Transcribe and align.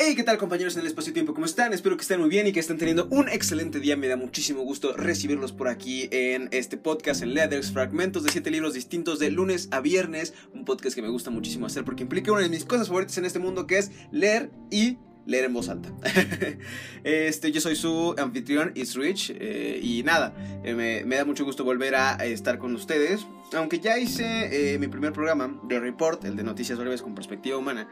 Hey, 0.00 0.14
¿qué 0.14 0.22
tal 0.22 0.38
compañeros 0.38 0.76
en 0.76 0.82
el 0.82 0.86
espacio-tiempo? 0.86 1.34
¿Cómo 1.34 1.44
están? 1.44 1.72
Espero 1.72 1.96
que 1.96 2.02
estén 2.02 2.20
muy 2.20 2.28
bien 2.28 2.46
y 2.46 2.52
que 2.52 2.60
estén 2.60 2.78
teniendo 2.78 3.08
un 3.10 3.28
excelente 3.28 3.80
día. 3.80 3.96
Me 3.96 4.06
da 4.06 4.16
muchísimo 4.16 4.62
gusto 4.62 4.92
recibirlos 4.96 5.50
por 5.50 5.66
aquí 5.66 6.08
en 6.12 6.48
este 6.52 6.76
podcast 6.76 7.20
en 7.24 7.34
Leathers, 7.34 7.72
fragmentos 7.72 8.22
de 8.22 8.30
siete 8.30 8.52
libros 8.52 8.74
distintos 8.74 9.18
de 9.18 9.32
lunes 9.32 9.68
a 9.72 9.80
viernes. 9.80 10.34
Un 10.54 10.64
podcast 10.64 10.94
que 10.94 11.02
me 11.02 11.08
gusta 11.08 11.30
muchísimo 11.30 11.66
hacer 11.66 11.84
porque 11.84 12.04
implica 12.04 12.30
una 12.30 12.42
de 12.42 12.48
mis 12.48 12.64
cosas 12.64 12.86
favoritas 12.86 13.18
en 13.18 13.24
este 13.24 13.40
mundo 13.40 13.66
que 13.66 13.78
es 13.78 13.90
leer 14.12 14.52
y 14.70 14.98
leer 15.28 15.44
en 15.44 15.52
voz 15.52 15.68
alta. 15.68 15.90
este, 17.04 17.52
yo 17.52 17.60
soy 17.60 17.76
su 17.76 18.14
anfitrión, 18.18 18.72
It's 18.74 18.94
Rich, 18.96 19.34
eh, 19.38 19.78
y 19.80 20.02
nada, 20.02 20.34
eh, 20.64 20.74
me, 21.04 21.16
da 21.16 21.24
mucho 21.26 21.44
gusto 21.44 21.64
volver 21.64 21.94
a, 21.94 22.14
estar 22.24 22.58
con 22.58 22.74
ustedes. 22.74 23.26
Aunque 23.52 23.78
ya 23.78 23.98
hice 23.98 24.74
eh, 24.74 24.78
mi 24.78 24.88
primer 24.88 25.12
programa, 25.12 25.60
The 25.68 25.80
Report, 25.80 26.24
el 26.24 26.34
de 26.34 26.44
noticias 26.44 26.78
breves 26.78 27.02
con 27.02 27.14
perspectiva 27.14 27.58
humana, 27.58 27.88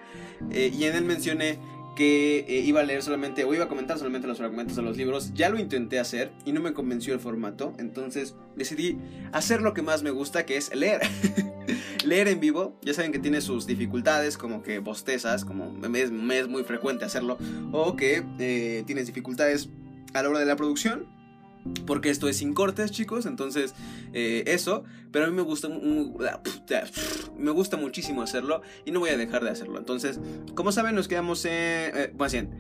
y 0.50 0.84
en 0.84 0.96
él 0.96 1.04
mencioné 1.04 1.58
que 1.96 2.44
eh, 2.46 2.60
iba 2.60 2.80
a 2.80 2.84
leer 2.84 3.02
solamente 3.02 3.44
o 3.44 3.52
iba 3.54 3.64
a 3.64 3.68
comentar 3.68 3.98
solamente 3.98 4.28
los 4.28 4.38
fragmentos 4.38 4.76
de 4.76 4.82
los 4.82 4.96
libros. 4.96 5.32
Ya 5.34 5.48
lo 5.48 5.58
intenté 5.58 5.98
hacer 5.98 6.30
y 6.44 6.52
no 6.52 6.60
me 6.60 6.72
convenció 6.72 7.14
el 7.14 7.20
formato, 7.20 7.74
entonces 7.78 8.36
decidí 8.54 8.98
hacer 9.32 9.62
lo 9.62 9.74
que 9.74 9.82
más 9.82 10.04
me 10.04 10.10
gusta, 10.10 10.46
que 10.46 10.56
es 10.56 10.72
leer. 10.74 11.00
leer 12.04 12.28
en 12.28 12.38
vivo, 12.38 12.78
ya 12.82 12.94
saben 12.94 13.10
que 13.10 13.18
tiene 13.18 13.40
sus 13.40 13.66
dificultades, 13.66 14.38
como 14.38 14.62
que 14.62 14.78
bostezas, 14.78 15.44
como 15.44 15.72
me 15.72 16.00
es, 16.00 16.12
muy 16.12 16.62
frecuente 16.62 17.04
hacerlo, 17.04 17.38
o 17.72 17.96
que 17.96 18.22
eh, 18.38 18.84
tienes 18.86 19.06
dificultades 19.06 19.70
a 20.14 20.22
la 20.22 20.28
hora 20.28 20.38
de 20.38 20.46
la 20.46 20.54
producción 20.54 21.15
porque 21.86 22.10
esto 22.10 22.28
es 22.28 22.38
sin 22.38 22.54
cortes, 22.54 22.90
chicos. 22.90 23.26
Entonces, 23.26 23.74
eh, 24.12 24.44
eso. 24.46 24.84
Pero 25.12 25.26
a 25.26 25.28
mí 25.28 25.34
me 25.34 25.42
gusta, 25.42 25.68
me 27.36 27.50
gusta 27.50 27.76
muchísimo 27.76 28.22
hacerlo 28.22 28.62
y 28.84 28.90
no 28.90 29.00
voy 29.00 29.10
a 29.10 29.16
dejar 29.16 29.44
de 29.44 29.50
hacerlo. 29.50 29.78
Entonces, 29.78 30.20
como 30.54 30.72
saben, 30.72 30.94
nos 30.94 31.08
quedamos 31.08 31.44
en. 31.44 31.52
Eh, 31.52 32.12
más 32.18 32.32
bien, 32.32 32.50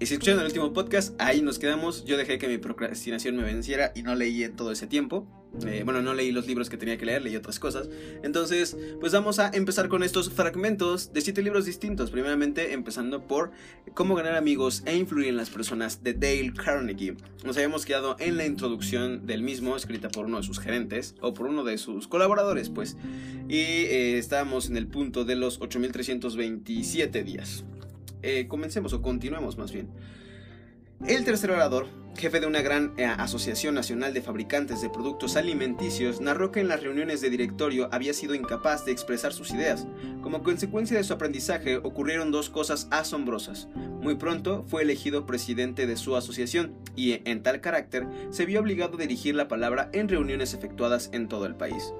y 0.00 0.06
si 0.06 0.14
escucharon 0.14 0.40
el 0.40 0.46
último 0.46 0.72
podcast, 0.72 1.14
ahí 1.20 1.40
nos 1.40 1.58
quedamos. 1.58 2.04
Yo 2.04 2.16
dejé 2.16 2.38
que 2.38 2.48
mi 2.48 2.58
procrastinación 2.58 3.36
me 3.36 3.44
venciera 3.44 3.92
y 3.94 4.02
no 4.02 4.14
leí 4.14 4.42
en 4.42 4.56
todo 4.56 4.72
ese 4.72 4.86
tiempo. 4.86 5.26
Eh, 5.66 5.82
bueno, 5.84 6.02
no 6.02 6.14
leí 6.14 6.32
los 6.32 6.46
libros 6.46 6.68
que 6.68 6.76
tenía 6.76 6.98
que 6.98 7.06
leer, 7.06 7.22
leí 7.22 7.36
otras 7.36 7.58
cosas. 7.58 7.88
Entonces, 8.22 8.76
pues 9.00 9.12
vamos 9.12 9.38
a 9.38 9.50
empezar 9.52 9.88
con 9.88 10.02
estos 10.02 10.30
fragmentos 10.30 11.12
de 11.12 11.20
siete 11.20 11.42
libros 11.42 11.64
distintos. 11.64 12.10
Primeramente, 12.10 12.72
empezando 12.72 13.26
por 13.26 13.52
Cómo 13.94 14.16
ganar 14.16 14.34
amigos 14.34 14.82
e 14.86 14.96
influir 14.96 15.28
en 15.28 15.36
las 15.36 15.50
personas 15.50 16.02
de 16.02 16.14
Dale 16.14 16.52
Carnegie. 16.52 17.16
Nos 17.44 17.56
habíamos 17.56 17.84
quedado 17.84 18.16
en 18.18 18.36
la 18.36 18.46
introducción 18.46 19.26
del 19.26 19.42
mismo, 19.42 19.76
escrita 19.76 20.08
por 20.08 20.26
uno 20.26 20.38
de 20.38 20.42
sus 20.42 20.58
gerentes, 20.58 21.14
o 21.20 21.32
por 21.32 21.46
uno 21.46 21.62
de 21.62 21.78
sus 21.78 22.08
colaboradores, 22.08 22.70
pues. 22.70 22.96
Y 23.48 23.58
eh, 23.58 24.18
estábamos 24.18 24.68
en 24.68 24.76
el 24.76 24.88
punto 24.88 25.24
de 25.24 25.36
los 25.36 25.60
8327 25.60 27.22
días. 27.22 27.64
Eh, 28.22 28.46
comencemos 28.48 28.92
o 28.94 29.02
continuemos 29.02 29.58
más 29.58 29.70
bien. 29.70 29.88
El 31.02 31.24
tercer 31.26 31.50
orador, 31.50 31.86
jefe 32.16 32.40
de 32.40 32.46
una 32.46 32.62
gran 32.62 32.94
eh, 32.96 33.04
Asociación 33.04 33.74
Nacional 33.74 34.14
de 34.14 34.22
Fabricantes 34.22 34.80
de 34.80 34.88
Productos 34.88 35.36
Alimenticios, 35.36 36.22
narró 36.22 36.50
que 36.50 36.60
en 36.60 36.68
las 36.68 36.82
reuniones 36.82 37.20
de 37.20 37.28
directorio 37.28 37.90
había 37.92 38.14
sido 38.14 38.34
incapaz 38.34 38.86
de 38.86 38.92
expresar 38.92 39.34
sus 39.34 39.50
ideas. 39.50 39.86
Como 40.22 40.42
consecuencia 40.42 40.96
de 40.96 41.04
su 41.04 41.12
aprendizaje 41.12 41.76
ocurrieron 41.76 42.30
dos 42.30 42.48
cosas 42.48 42.88
asombrosas. 42.90 43.68
Muy 44.00 44.14
pronto 44.14 44.64
fue 44.66 44.82
elegido 44.82 45.26
presidente 45.26 45.86
de 45.86 45.98
su 45.98 46.16
asociación 46.16 46.72
y, 46.96 47.20
en 47.28 47.42
tal 47.42 47.60
carácter, 47.60 48.06
se 48.30 48.46
vio 48.46 48.60
obligado 48.60 48.96
a 48.96 49.00
dirigir 49.00 49.34
la 49.34 49.48
palabra 49.48 49.90
en 49.92 50.08
reuniones 50.08 50.54
efectuadas 50.54 51.10
en 51.12 51.28
todo 51.28 51.44
el 51.44 51.54
país. 51.54 51.92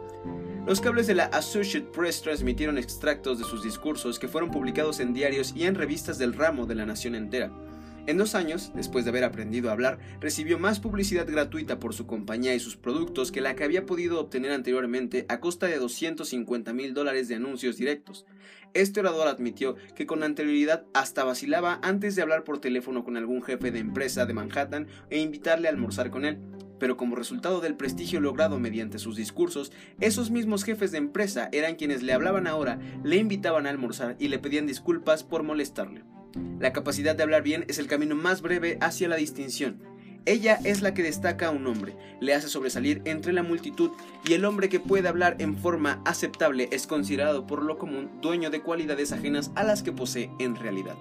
Los 0.66 0.80
cables 0.80 1.06
de 1.06 1.14
la 1.14 1.24
Associated 1.24 1.90
Press 1.90 2.22
transmitieron 2.22 2.78
extractos 2.78 3.38
de 3.38 3.44
sus 3.44 3.62
discursos 3.62 4.18
que 4.18 4.28
fueron 4.28 4.50
publicados 4.50 4.98
en 5.00 5.12
diarios 5.12 5.52
y 5.54 5.64
en 5.64 5.74
revistas 5.74 6.16
del 6.16 6.32
ramo 6.32 6.64
de 6.64 6.74
la 6.74 6.86
nación 6.86 7.14
entera. 7.14 7.52
En 8.06 8.18
dos 8.18 8.34
años, 8.34 8.70
después 8.74 9.06
de 9.06 9.10
haber 9.10 9.24
aprendido 9.24 9.70
a 9.70 9.72
hablar, 9.72 9.98
recibió 10.20 10.58
más 10.58 10.78
publicidad 10.78 11.26
gratuita 11.26 11.78
por 11.78 11.94
su 11.94 12.06
compañía 12.06 12.54
y 12.54 12.60
sus 12.60 12.76
productos 12.76 13.32
que 13.32 13.40
la 13.40 13.54
que 13.54 13.64
había 13.64 13.86
podido 13.86 14.20
obtener 14.20 14.52
anteriormente 14.52 15.24
a 15.30 15.40
costa 15.40 15.66
de 15.66 15.78
250 15.78 16.74
mil 16.74 16.92
dólares 16.92 17.28
de 17.28 17.36
anuncios 17.36 17.78
directos. 17.78 18.26
Este 18.74 19.00
orador 19.00 19.28
admitió 19.28 19.76
que 19.94 20.04
con 20.04 20.22
anterioridad 20.22 20.84
hasta 20.92 21.24
vacilaba 21.24 21.80
antes 21.82 22.14
de 22.14 22.20
hablar 22.20 22.44
por 22.44 22.60
teléfono 22.60 23.04
con 23.04 23.16
algún 23.16 23.42
jefe 23.42 23.70
de 23.70 23.78
empresa 23.78 24.26
de 24.26 24.34
Manhattan 24.34 24.86
e 25.08 25.20
invitarle 25.20 25.68
a 25.68 25.70
almorzar 25.70 26.10
con 26.10 26.26
él 26.26 26.38
pero 26.78 26.98
como 26.98 27.16
resultado 27.16 27.60
del 27.60 27.76
prestigio 27.76 28.20
logrado 28.20 28.58
mediante 28.58 28.98
sus 28.98 29.16
discursos, 29.16 29.72
esos 30.00 30.30
mismos 30.30 30.64
jefes 30.64 30.92
de 30.92 30.98
empresa 30.98 31.48
eran 31.52 31.76
quienes 31.76 32.02
le 32.02 32.12
hablaban 32.12 32.46
ahora, 32.46 32.78
le 33.02 33.16
invitaban 33.16 33.66
a 33.66 33.70
almorzar 33.70 34.16
y 34.18 34.28
le 34.28 34.38
pedían 34.38 34.66
disculpas 34.66 35.24
por 35.24 35.44
molestarle. 35.44 36.02
La 36.58 36.72
capacidad 36.72 37.14
de 37.14 37.22
hablar 37.22 37.42
bien 37.42 37.64
es 37.68 37.78
el 37.78 37.86
camino 37.86 38.14
más 38.14 38.42
breve 38.42 38.78
hacia 38.80 39.08
la 39.08 39.16
distinción. 39.16 39.82
Ella 40.26 40.58
es 40.64 40.80
la 40.80 40.94
que 40.94 41.02
destaca 41.02 41.48
a 41.48 41.50
un 41.50 41.66
hombre, 41.66 41.94
le 42.20 42.34
hace 42.34 42.48
sobresalir 42.48 43.02
entre 43.04 43.34
la 43.34 43.42
multitud 43.42 43.90
y 44.26 44.32
el 44.32 44.46
hombre 44.46 44.70
que 44.70 44.80
puede 44.80 45.06
hablar 45.06 45.36
en 45.38 45.56
forma 45.56 46.00
aceptable 46.06 46.68
es 46.72 46.86
considerado 46.86 47.46
por 47.46 47.62
lo 47.62 47.76
común 47.76 48.10
dueño 48.22 48.48
de 48.48 48.62
cualidades 48.62 49.12
ajenas 49.12 49.50
a 49.54 49.64
las 49.64 49.82
que 49.82 49.92
posee 49.92 50.30
en 50.38 50.56
realidad. 50.56 50.96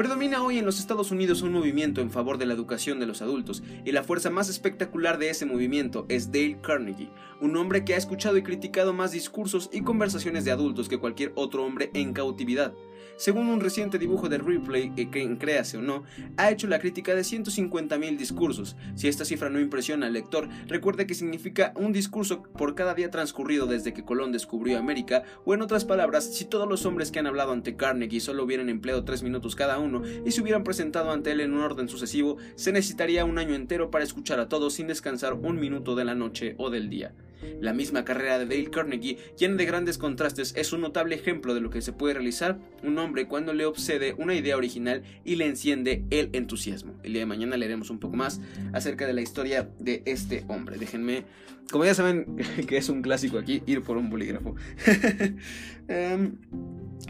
Predomina 0.00 0.42
hoy 0.42 0.56
en 0.56 0.64
los 0.64 0.80
Estados 0.80 1.10
Unidos 1.10 1.42
un 1.42 1.52
movimiento 1.52 2.00
en 2.00 2.10
favor 2.10 2.38
de 2.38 2.46
la 2.46 2.54
educación 2.54 3.00
de 3.00 3.06
los 3.06 3.20
adultos, 3.20 3.62
y 3.84 3.92
la 3.92 4.02
fuerza 4.02 4.30
más 4.30 4.48
espectacular 4.48 5.18
de 5.18 5.28
ese 5.28 5.44
movimiento 5.44 6.06
es 6.08 6.32
Dale 6.32 6.58
Carnegie, 6.62 7.10
un 7.42 7.54
hombre 7.58 7.84
que 7.84 7.92
ha 7.92 7.98
escuchado 7.98 8.38
y 8.38 8.42
criticado 8.42 8.94
más 8.94 9.12
discursos 9.12 9.68
y 9.74 9.82
conversaciones 9.82 10.46
de 10.46 10.52
adultos 10.52 10.88
que 10.88 10.96
cualquier 10.96 11.32
otro 11.34 11.66
hombre 11.66 11.90
en 11.92 12.14
cautividad. 12.14 12.72
Según 13.20 13.48
un 13.48 13.60
reciente 13.60 13.98
dibujo 13.98 14.30
de 14.30 14.38
Ripley, 14.38 14.94
que 14.94 15.36
créase 15.36 15.76
o 15.76 15.82
no, 15.82 16.04
ha 16.38 16.50
hecho 16.50 16.66
la 16.68 16.78
crítica 16.78 17.14
de 17.14 17.20
150.000 17.20 18.16
discursos. 18.16 18.76
Si 18.94 19.08
esta 19.08 19.26
cifra 19.26 19.50
no 19.50 19.60
impresiona 19.60 20.06
al 20.06 20.14
lector, 20.14 20.48
recuerde 20.68 21.06
que 21.06 21.12
significa 21.12 21.74
un 21.76 21.92
discurso 21.92 22.42
por 22.42 22.74
cada 22.74 22.94
día 22.94 23.10
transcurrido 23.10 23.66
desde 23.66 23.92
que 23.92 24.06
Colón 24.06 24.32
descubrió 24.32 24.78
América, 24.78 25.24
o 25.44 25.52
en 25.52 25.60
otras 25.60 25.84
palabras, 25.84 26.34
si 26.34 26.46
todos 26.46 26.66
los 26.66 26.86
hombres 26.86 27.10
que 27.10 27.18
han 27.18 27.26
hablado 27.26 27.52
ante 27.52 27.76
Carnegie 27.76 28.20
solo 28.20 28.42
hubieran 28.42 28.70
empleado 28.70 29.04
3 29.04 29.22
minutos 29.22 29.54
cada 29.54 29.78
uno 29.78 30.00
y 30.24 30.30
se 30.30 30.40
hubieran 30.40 30.64
presentado 30.64 31.10
ante 31.10 31.32
él 31.32 31.40
en 31.40 31.52
un 31.52 31.60
orden 31.60 31.90
sucesivo, 31.90 32.38
se 32.54 32.72
necesitaría 32.72 33.26
un 33.26 33.36
año 33.36 33.54
entero 33.54 33.90
para 33.90 34.02
escuchar 34.02 34.40
a 34.40 34.48
todos 34.48 34.72
sin 34.72 34.86
descansar 34.86 35.34
un 35.34 35.60
minuto 35.60 35.94
de 35.94 36.06
la 36.06 36.14
noche 36.14 36.54
o 36.56 36.70
del 36.70 36.88
día. 36.88 37.12
La 37.60 37.72
misma 37.72 38.04
carrera 38.04 38.38
de 38.38 38.46
Dale 38.46 38.70
Carnegie, 38.70 39.18
llena 39.38 39.56
de 39.56 39.66
grandes 39.66 39.98
contrastes, 39.98 40.52
es 40.56 40.72
un 40.72 40.80
notable 40.80 41.14
ejemplo 41.14 41.54
de 41.54 41.60
lo 41.60 41.70
que 41.70 41.82
se 41.82 41.92
puede 41.92 42.14
realizar 42.14 42.58
un 42.82 42.98
hombre 42.98 43.26
cuando 43.26 43.52
le 43.52 43.66
obsede 43.66 44.14
una 44.14 44.34
idea 44.34 44.56
original 44.56 45.02
y 45.24 45.36
le 45.36 45.46
enciende 45.46 46.04
el 46.10 46.30
entusiasmo. 46.32 46.94
El 47.02 47.12
día 47.12 47.20
de 47.20 47.26
mañana 47.26 47.56
leeremos 47.56 47.90
un 47.90 47.98
poco 47.98 48.16
más 48.16 48.40
acerca 48.72 49.06
de 49.06 49.12
la 49.12 49.20
historia 49.20 49.70
de 49.78 50.02
este 50.06 50.44
hombre. 50.48 50.76
Déjenme, 50.78 51.24
como 51.70 51.84
ya 51.84 51.94
saben 51.94 52.36
que 52.66 52.76
es 52.76 52.88
un 52.88 53.02
clásico 53.02 53.38
aquí, 53.38 53.62
ir 53.66 53.82
por 53.82 53.96
un 53.96 54.10
bolígrafo. 54.10 54.54
Em, 55.88 56.36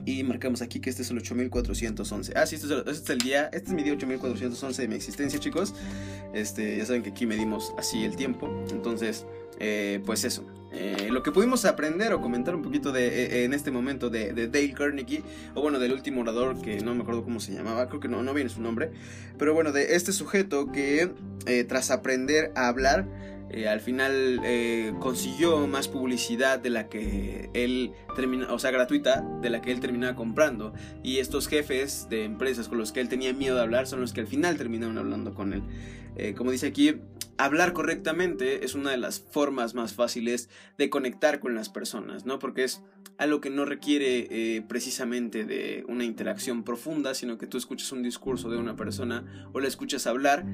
y 0.07 0.23
marcamos 0.23 0.63
aquí 0.63 0.81
que 0.81 0.89
este 0.89 1.03
es 1.03 1.11
el 1.11 1.19
8411. 1.19 2.33
Ah, 2.35 2.47
sí, 2.47 2.57
este, 2.57 2.79
este 2.79 2.91
es, 2.91 3.11
el 3.11 3.19
día, 3.19 3.51
este 3.53 3.69
es 3.69 3.75
mi 3.75 3.83
día 3.83 3.93
8411 3.93 4.83
de 4.83 4.89
mi 4.89 4.95
existencia, 4.95 5.39
chicos. 5.39 5.75
Este, 6.33 6.79
ya 6.79 6.87
saben 6.87 7.03
que 7.03 7.11
aquí 7.11 7.27
medimos 7.27 7.75
así 7.77 8.05
el 8.05 8.17
tiempo. 8.17 8.49
Entonces, 8.71 9.27
eh, 9.61 10.01
pues 10.07 10.25
eso. 10.25 10.45
Eh, 10.73 11.09
lo 11.11 11.23
que 11.23 11.33
pudimos 11.33 11.65
aprender 11.67 12.15
o 12.15 12.23
comentar 12.23 12.55
un 12.55 12.63
poquito 12.63 12.93
de, 12.93 13.25
eh, 13.25 13.45
en 13.45 13.53
este 13.53 13.71
momento 13.71 14.09
de, 14.09 14.33
Dale 14.33 14.73
Carnegie, 14.73 15.23
o 15.55 15.61
bueno, 15.61 15.79
del 15.79 15.93
último 15.93 16.23
orador 16.23 16.61
que 16.63 16.81
no 16.81 16.95
me 16.95 17.03
acuerdo 17.03 17.23
cómo 17.23 17.41
se 17.41 17.53
llamaba, 17.53 17.89
creo 17.89 18.01
que 18.01 18.09
no, 18.09 18.23
no 18.23 18.33
viene 18.33 18.49
su 18.49 18.63
nombre, 18.63 18.91
pero 19.37 19.53
bueno, 19.53 19.71
de 19.71 19.97
este 19.97 20.13
sujeto 20.13 20.73
que 20.73 21.11
tras 21.69 21.91
aprender 21.91 22.53
a 22.55 22.69
hablar, 22.69 23.07
al 23.69 23.81
final 23.81 24.41
consiguió 25.01 25.67
más 25.67 25.89
publicidad 25.89 26.61
de 26.61 26.71
la 26.71 26.89
que 26.89 27.51
él 27.53 27.93
termina, 28.15 28.53
o 28.53 28.59
sea, 28.61 28.71
gratuita, 28.71 29.23
de 29.43 29.51
la 29.51 29.61
que 29.61 29.73
él 29.73 29.81
terminaba 29.81 30.15
comprando. 30.15 30.73
Y 31.03 31.19
estos 31.19 31.49
jefes 31.49 32.07
de 32.09 32.25
empresas 32.25 32.69
con 32.69 32.79
los 32.79 32.93
que 32.93 33.01
él 33.01 33.09
tenía 33.09 33.33
miedo 33.33 33.57
de 33.57 33.63
hablar 33.63 33.89
son 33.89 34.01
los 34.01 34.13
que 34.13 34.21
al 34.21 34.29
final 34.29 34.57
terminaron 34.57 34.97
hablando 34.99 35.35
con 35.35 35.53
él. 35.53 35.63
como 36.37 36.53
dice 36.53 36.69
aquí, 36.69 37.01
hablar 37.45 37.73
correctamente 37.73 38.65
es 38.65 38.75
una 38.75 38.91
de 38.91 38.99
las 38.99 39.21
formas 39.21 39.75
más 39.75 39.95
fáciles 39.95 40.49
de 40.77 40.91
conectar 40.91 41.41
con 41.41 41.55
las 41.55 41.69
personas, 41.69 42.27
¿no? 42.27 42.39
Porque 42.39 42.65
es 42.65 42.83
algo 43.21 43.43
que 43.43 43.51
no 43.51 43.67
requiere 43.67 44.27
eh, 44.31 44.63
precisamente 44.67 45.45
de 45.45 45.85
una 45.89 46.05
interacción 46.05 46.65
profunda, 46.65 47.13
sino 47.13 47.37
que 47.37 47.47
tú 47.47 47.59
escuchas 47.59 47.93
un 47.93 48.03
discurso 48.03 48.49
de 48.49 48.57
una 48.57 48.77
persona 48.77 49.25
o 49.53 49.61
la 49.61 49.69
escuchas 49.69 50.07
hablar 50.07 50.47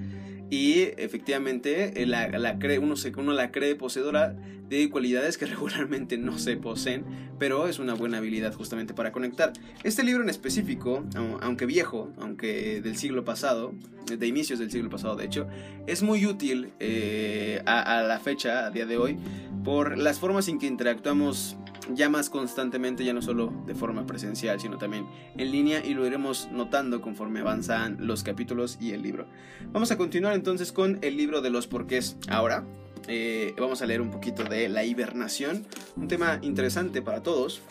y 0.50 0.80
efectivamente 0.96 2.02
eh, 2.02 2.06
la, 2.06 2.58
cree, 2.58 2.80
uno, 2.80 2.96
se, 2.96 3.12
uno 3.16 3.32
la 3.32 3.52
cree 3.52 3.76
poseedora 3.76 4.36
de 4.68 4.90
cualidades 4.90 5.38
que 5.38 5.46
regularmente 5.46 6.18
no 6.18 6.38
se 6.38 6.56
poseen, 6.56 7.04
pero 7.38 7.68
es 7.68 7.78
una 7.78 7.94
buena 7.94 8.18
habilidad 8.18 8.52
justamente 8.52 8.94
para 8.94 9.12
conectar. 9.12 9.52
Este 9.84 10.02
libro 10.02 10.24
en 10.24 10.28
específico, 10.28 11.04
aunque 11.40 11.66
viejo, 11.66 12.12
aunque 12.18 12.80
del 12.80 12.96
siglo 12.96 13.24
pasado, 13.24 13.74
de 14.06 14.26
inicios 14.26 14.58
del 14.58 14.72
siglo 14.72 14.90
pasado 14.90 15.14
de 15.14 15.24
hecho, 15.24 15.46
es 15.86 16.02
muy 16.02 16.26
útil 16.26 16.72
eh, 16.80 17.62
a, 17.64 18.02
la 18.02 18.18
fecha, 18.18 18.66
a 18.66 18.70
día 18.70 18.86
de 18.86 18.96
hoy, 18.96 19.18
por 19.64 19.98
las 19.98 20.18
formas 20.18 20.48
en 20.48 20.58
que 20.58 20.66
interactuamos 20.66 21.56
ya 21.94 22.08
más 22.08 22.30
constantemente, 22.30 23.04
ya 23.04 23.12
no 23.12 23.22
solo 23.22 23.52
de 23.66 23.74
forma 23.74 24.06
presencial, 24.06 24.60
sino 24.60 24.78
también 24.78 25.06
en 25.36 25.50
línea 25.50 25.84
y 25.84 25.94
lo 25.94 26.06
iremos 26.06 26.48
notando 26.52 27.00
conforme 27.00 27.40
avanzan 27.40 27.96
los 28.00 28.22
capítulos 28.22 28.78
y 28.80 28.92
el 28.92 29.02
libro. 29.02 29.26
Vamos 29.72 29.90
a 29.90 29.96
continuar 29.96 30.34
entonces 30.34 30.72
con 30.72 30.98
el 31.02 31.16
libro 31.16 31.40
de 31.40 31.50
los 31.50 31.66
porqués 31.66 32.16
ahora. 32.28 32.64
Eh, 33.08 33.54
vamos 33.58 33.82
a 33.82 33.86
leer 33.86 34.00
un 34.00 34.10
poquito 34.10 34.42
de 34.44 34.68
la 34.68 34.84
hibernación, 34.84 35.66
un 35.96 36.08
tema 36.08 36.40
interesante 36.42 37.02
para 37.02 37.22
todos, 37.22 37.62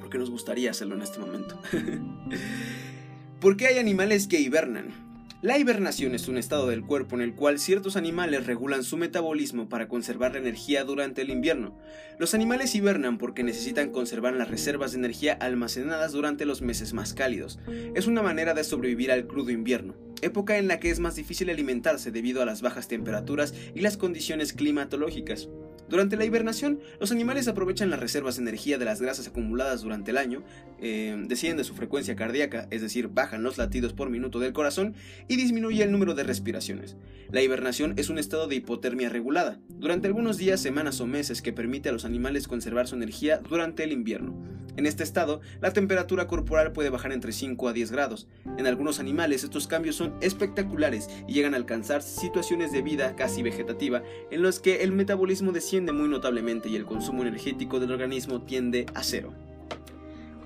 porque 0.00 0.18
nos 0.18 0.30
gustaría 0.30 0.70
hacerlo 0.70 0.96
en 0.96 1.02
este 1.02 1.18
momento. 1.18 1.60
¿Por 3.40 3.56
qué 3.56 3.68
hay 3.68 3.78
animales 3.78 4.26
que 4.26 4.40
hibernan? 4.40 5.07
La 5.40 5.56
hibernación 5.56 6.16
es 6.16 6.26
un 6.26 6.36
estado 6.36 6.66
del 6.66 6.84
cuerpo 6.84 7.14
en 7.14 7.22
el 7.22 7.36
cual 7.36 7.60
ciertos 7.60 7.94
animales 7.94 8.44
regulan 8.44 8.82
su 8.82 8.96
metabolismo 8.96 9.68
para 9.68 9.86
conservar 9.86 10.32
la 10.32 10.40
energía 10.40 10.82
durante 10.82 11.22
el 11.22 11.30
invierno. 11.30 11.78
Los 12.18 12.34
animales 12.34 12.74
hibernan 12.74 13.18
porque 13.18 13.44
necesitan 13.44 13.92
conservar 13.92 14.34
las 14.34 14.50
reservas 14.50 14.90
de 14.90 14.98
energía 14.98 15.34
almacenadas 15.34 16.10
durante 16.10 16.44
los 16.44 16.60
meses 16.60 16.92
más 16.92 17.14
cálidos. 17.14 17.60
Es 17.94 18.08
una 18.08 18.20
manera 18.20 18.52
de 18.52 18.64
sobrevivir 18.64 19.12
al 19.12 19.28
crudo 19.28 19.52
invierno 19.52 19.94
época 20.22 20.58
en 20.58 20.68
la 20.68 20.80
que 20.80 20.90
es 20.90 21.00
más 21.00 21.14
difícil 21.16 21.50
alimentarse 21.50 22.10
debido 22.10 22.42
a 22.42 22.46
las 22.46 22.62
bajas 22.62 22.88
temperaturas 22.88 23.54
y 23.74 23.80
las 23.80 23.96
condiciones 23.96 24.52
climatológicas. 24.52 25.48
Durante 25.88 26.16
la 26.16 26.24
hibernación, 26.24 26.80
los 27.00 27.12
animales 27.12 27.48
aprovechan 27.48 27.88
las 27.88 28.00
reservas 28.00 28.36
de 28.36 28.42
energía 28.42 28.76
de 28.76 28.84
las 28.84 29.00
grasas 29.00 29.28
acumuladas 29.28 29.80
durante 29.80 30.10
el 30.10 30.18
año, 30.18 30.42
eh, 30.80 31.16
desciende 31.26 31.64
su 31.64 31.74
frecuencia 31.74 32.16
cardíaca, 32.16 32.68
es 32.70 32.82
decir, 32.82 33.08
bajan 33.08 33.42
los 33.42 33.58
latidos 33.58 33.92
por 33.92 34.10
minuto 34.10 34.38
del 34.38 34.52
corazón 34.52 34.94
y 35.28 35.36
disminuye 35.36 35.82
el 35.82 35.92
número 35.92 36.14
de 36.14 36.24
respiraciones. 36.24 36.96
La 37.30 37.42
hibernación 37.42 37.94
es 37.96 38.08
un 38.08 38.18
estado 38.18 38.46
de 38.46 38.56
hipotermia 38.56 39.08
regulada, 39.08 39.60
durante 39.68 40.06
algunos 40.06 40.38
días, 40.38 40.60
semanas 40.60 41.00
o 41.00 41.06
meses 41.06 41.42
que 41.42 41.52
permite 41.52 41.88
a 41.88 41.92
los 41.92 42.04
animales 42.04 42.48
conservar 42.48 42.88
su 42.88 42.96
energía 42.96 43.38
durante 43.38 43.84
el 43.84 43.92
invierno. 43.92 44.34
En 44.78 44.86
este 44.86 45.02
estado, 45.02 45.40
la 45.60 45.72
temperatura 45.72 46.28
corporal 46.28 46.72
puede 46.72 46.88
bajar 46.88 47.10
entre 47.10 47.32
5 47.32 47.68
a 47.68 47.72
10 47.72 47.90
grados. 47.90 48.28
En 48.58 48.66
algunos 48.68 49.00
animales 49.00 49.42
estos 49.42 49.66
cambios 49.66 49.96
son 49.96 50.14
espectaculares 50.20 51.10
y 51.26 51.32
llegan 51.32 51.54
a 51.54 51.56
alcanzar 51.56 52.00
situaciones 52.00 52.70
de 52.70 52.82
vida 52.82 53.16
casi 53.16 53.42
vegetativa 53.42 54.04
en 54.30 54.40
los 54.40 54.60
que 54.60 54.84
el 54.84 54.92
metabolismo 54.92 55.50
desciende 55.50 55.92
muy 55.92 56.08
notablemente 56.08 56.68
y 56.68 56.76
el 56.76 56.86
consumo 56.86 57.22
energético 57.22 57.80
del 57.80 57.90
organismo 57.90 58.42
tiende 58.42 58.86
a 58.94 59.02
cero. 59.02 59.47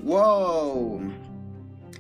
¡Wow! 0.03 1.01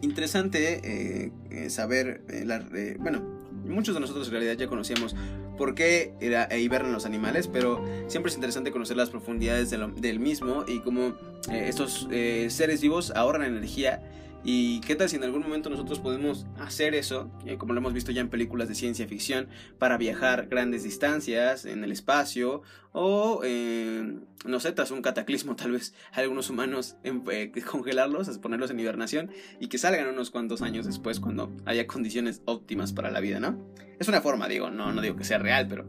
Interesante 0.00 0.80
eh, 0.82 1.32
eh, 1.50 1.70
saber, 1.70 2.22
eh, 2.28 2.96
bueno, 2.98 3.22
muchos 3.64 3.94
de 3.94 4.00
nosotros 4.00 4.26
en 4.26 4.32
realidad 4.32 4.54
ya 4.54 4.66
conocíamos 4.66 5.14
por 5.56 5.76
qué 5.76 6.12
hibernan 6.58 6.92
los 6.92 7.06
animales, 7.06 7.46
pero 7.46 7.84
siempre 8.08 8.30
es 8.30 8.34
interesante 8.34 8.72
conocer 8.72 8.96
las 8.96 9.10
profundidades 9.10 9.70
del 9.70 10.18
mismo 10.18 10.64
y 10.66 10.80
cómo 10.80 11.14
estos 11.52 12.08
seres 12.48 12.80
vivos 12.80 13.12
ahorran 13.14 13.44
energía 13.44 14.02
¿Y 14.44 14.80
qué 14.80 14.96
tal 14.96 15.08
si 15.08 15.16
en 15.16 15.22
algún 15.22 15.42
momento 15.42 15.70
nosotros 15.70 16.00
podemos 16.00 16.46
hacer 16.58 16.96
eso, 16.96 17.30
eh, 17.46 17.58
como 17.58 17.74
lo 17.74 17.80
hemos 17.80 17.92
visto 17.92 18.10
ya 18.10 18.20
en 18.20 18.28
películas 18.28 18.68
de 18.68 18.74
ciencia 18.74 19.06
ficción, 19.06 19.48
para 19.78 19.96
viajar 19.98 20.48
grandes 20.48 20.82
distancias 20.82 21.64
en 21.64 21.84
el 21.84 21.92
espacio 21.92 22.62
o, 22.90 23.42
eh, 23.44 24.18
no 24.44 24.58
sé, 24.58 24.72
tras 24.72 24.90
un 24.90 25.00
cataclismo 25.00 25.54
tal 25.54 25.72
vez 25.72 25.94
algunos 26.12 26.50
humanos 26.50 26.96
eh, 27.04 27.52
congelarlos, 27.70 28.36
ponerlos 28.38 28.70
en 28.70 28.80
hibernación 28.80 29.30
y 29.60 29.68
que 29.68 29.78
salgan 29.78 30.08
unos 30.08 30.30
cuantos 30.30 30.60
años 30.60 30.86
después 30.86 31.20
cuando 31.20 31.52
haya 31.64 31.86
condiciones 31.86 32.42
óptimas 32.44 32.92
para 32.92 33.12
la 33.12 33.20
vida, 33.20 33.38
¿no? 33.38 33.58
Es 34.00 34.08
una 34.08 34.20
forma, 34.20 34.48
digo, 34.48 34.70
no, 34.70 34.92
no 34.92 35.00
digo 35.00 35.14
que 35.14 35.24
sea 35.24 35.38
real, 35.38 35.68
pero 35.68 35.86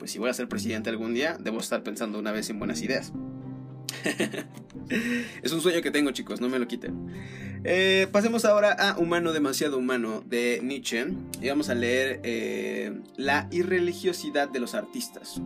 pues 0.00 0.10
si 0.10 0.18
voy 0.18 0.30
a 0.30 0.34
ser 0.34 0.48
presidente 0.48 0.90
algún 0.90 1.14
día, 1.14 1.36
debo 1.38 1.60
estar 1.60 1.84
pensando 1.84 2.18
una 2.18 2.32
vez 2.32 2.50
en 2.50 2.58
buenas 2.58 2.82
ideas. 2.82 3.12
es 5.42 5.52
un 5.52 5.60
sueño 5.60 5.82
que 5.82 5.90
tengo, 5.90 6.10
chicos, 6.10 6.40
no 6.40 6.48
me 6.48 6.58
lo 6.58 6.66
quiten. 6.66 7.10
Eh, 7.64 8.08
pasemos 8.12 8.44
ahora 8.44 8.72
a 8.72 8.98
Humano 8.98 9.32
demasiado 9.32 9.78
humano 9.78 10.22
de 10.26 10.60
Nietzsche 10.62 11.06
y 11.40 11.48
vamos 11.48 11.70
a 11.70 11.74
leer 11.74 12.20
eh, 12.22 12.92
La 13.16 13.48
irreligiosidad 13.50 14.48
de 14.48 14.60
los 14.60 14.74
artistas. 14.74 15.40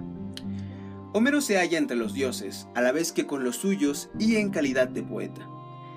Homero 1.13 1.41
se 1.41 1.57
halla 1.57 1.79
entre 1.79 1.97
los 1.97 2.13
dioses, 2.13 2.67
a 2.75 2.83
la 2.83 2.93
vez 2.93 3.13
que 3.13 3.27
con 3.27 3.43
los 3.43 3.57
suyos 3.57 4.11
y 4.19 4.37
en 4.37 4.51
calidad 4.51 4.89
de 4.89 5.03
poeta. 5.03 5.49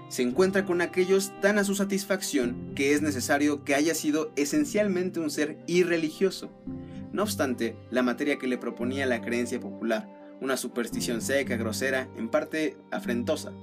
Se 0.07 0.21
encuentra 0.21 0.65
con 0.65 0.81
aquellos 0.81 1.31
tan 1.41 1.57
a 1.57 1.63
su 1.63 1.73
satisfacción 1.75 2.73
que 2.75 2.93
es 2.93 3.01
necesario 3.01 3.63
que 3.63 3.75
haya 3.75 3.95
sido 3.95 4.31
esencialmente 4.35 5.19
un 5.19 5.29
ser 5.29 5.57
irreligioso. 5.67 6.51
No 7.11 7.23
obstante, 7.23 7.75
la 7.89 8.03
materia 8.03 8.37
que 8.37 8.47
le 8.47 8.57
proponía 8.57 9.05
la 9.05 9.21
creencia 9.21 9.59
popular, 9.59 10.07
una 10.41 10.57
superstición 10.57 11.21
seca, 11.21 11.55
grosera, 11.55 12.09
en 12.17 12.27
parte 12.27 12.75
afrentosa. 12.91 13.53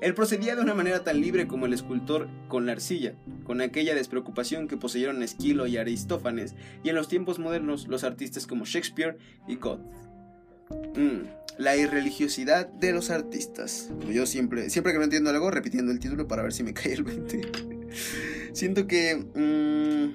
Él 0.00 0.14
procedía 0.14 0.54
de 0.54 0.62
una 0.62 0.74
manera 0.74 1.02
tan 1.02 1.20
libre 1.20 1.48
como 1.48 1.66
el 1.66 1.72
escultor 1.72 2.28
con 2.46 2.64
la 2.64 2.72
arcilla, 2.72 3.14
con 3.44 3.60
aquella 3.60 3.94
despreocupación 3.94 4.68
que 4.68 4.76
poseyeron 4.76 5.22
Esquilo 5.22 5.66
y 5.66 5.76
Aristófanes, 5.76 6.54
y 6.84 6.88
en 6.88 6.94
los 6.94 7.08
tiempos 7.08 7.38
modernos 7.40 7.88
los 7.88 8.04
artistas 8.04 8.46
como 8.46 8.64
Shakespeare 8.64 9.18
y 9.48 9.56
Goethe. 9.56 9.82
Mm, 10.94 11.26
la 11.58 11.76
irreligiosidad 11.76 12.68
de 12.68 12.92
los 12.92 13.10
artistas. 13.10 13.90
Yo 14.08 14.26
siempre, 14.26 14.70
siempre 14.70 14.92
que 14.92 14.98
no 14.98 15.04
entiendo 15.04 15.30
algo, 15.30 15.50
repitiendo 15.50 15.90
el 15.90 15.98
título 15.98 16.28
para 16.28 16.42
ver 16.42 16.52
si 16.52 16.62
me 16.62 16.72
cae 16.74 16.92
el 16.92 17.02
20. 17.02 17.40
Siento 18.52 18.86
que 18.86 19.16
mm, 19.16 20.14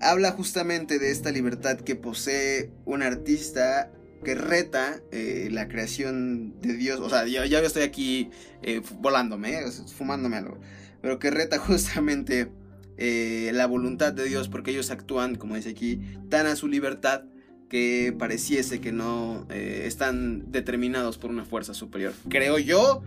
habla 0.00 0.30
justamente 0.32 1.00
de 1.00 1.10
esta 1.10 1.32
libertad 1.32 1.80
que 1.80 1.96
posee 1.96 2.70
un 2.84 3.02
artista 3.02 3.90
que 4.22 4.34
reta 4.34 5.00
eh, 5.10 5.48
la 5.50 5.68
creación 5.68 6.60
de 6.60 6.74
Dios. 6.74 7.00
O 7.00 7.08
sea, 7.08 7.26
ya, 7.26 7.44
estoy 7.60 7.82
aquí 7.82 8.30
eh, 8.62 8.80
volándome, 9.00 9.58
eh, 9.58 9.70
fumándome 9.96 10.36
algo. 10.36 10.58
Pero 11.00 11.18
que 11.18 11.30
reta 11.30 11.58
justamente 11.58 12.48
la 12.98 13.66
voluntad 13.66 14.12
de 14.12 14.24
Dios 14.26 14.48
porque 14.48 14.70
ellos 14.70 14.92
actúan, 14.92 15.34
como 15.34 15.56
dice 15.56 15.70
aquí, 15.70 16.00
tan 16.28 16.46
a 16.46 16.54
su 16.54 16.68
libertad 16.68 17.24
que 17.68 18.14
pareciese 18.16 18.80
que 18.80 18.92
no 18.92 19.46
están 19.50 20.52
determinados 20.52 21.18
por 21.18 21.30
una 21.30 21.44
fuerza 21.44 21.74
superior. 21.74 22.12
Creo 22.28 22.58
yo 22.58 23.02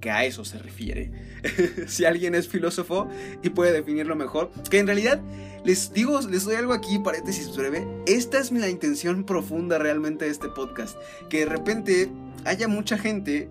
que 0.00 0.10
a 0.10 0.24
eso 0.24 0.44
se 0.44 0.58
refiere. 0.58 1.10
si 1.86 2.04
alguien 2.04 2.34
es 2.34 2.48
filósofo 2.48 3.08
y 3.42 3.50
puede 3.50 3.72
definirlo 3.72 4.16
mejor, 4.16 4.50
que 4.70 4.78
en 4.78 4.86
realidad 4.86 5.20
les 5.64 5.92
digo, 5.92 6.20
les 6.22 6.44
doy 6.44 6.56
algo 6.56 6.72
aquí, 6.72 6.98
paréntesis 6.98 7.54
breve, 7.54 7.86
esta 8.06 8.38
es 8.38 8.50
la 8.50 8.68
intención 8.68 9.24
profunda 9.24 9.78
realmente 9.78 10.24
de 10.24 10.30
este 10.30 10.48
podcast, 10.48 10.96
que 11.28 11.40
de 11.40 11.46
repente 11.46 12.10
haya 12.44 12.66
mucha 12.66 12.96
gente 12.96 13.48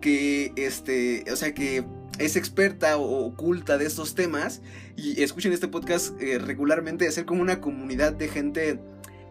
que, 0.00 0.52
este, 0.56 1.24
o 1.30 1.36
sea, 1.36 1.52
que 1.52 1.84
es 2.18 2.36
experta 2.36 2.96
o 2.96 3.26
oculta 3.26 3.76
de 3.76 3.86
estos 3.86 4.14
temas 4.14 4.62
y 4.96 5.22
escuchen 5.22 5.52
este 5.52 5.68
podcast 5.68 6.20
eh, 6.20 6.38
regularmente, 6.38 7.08
hacer 7.08 7.24
como 7.24 7.42
una 7.42 7.60
comunidad 7.60 8.12
de 8.12 8.28
gente 8.28 8.78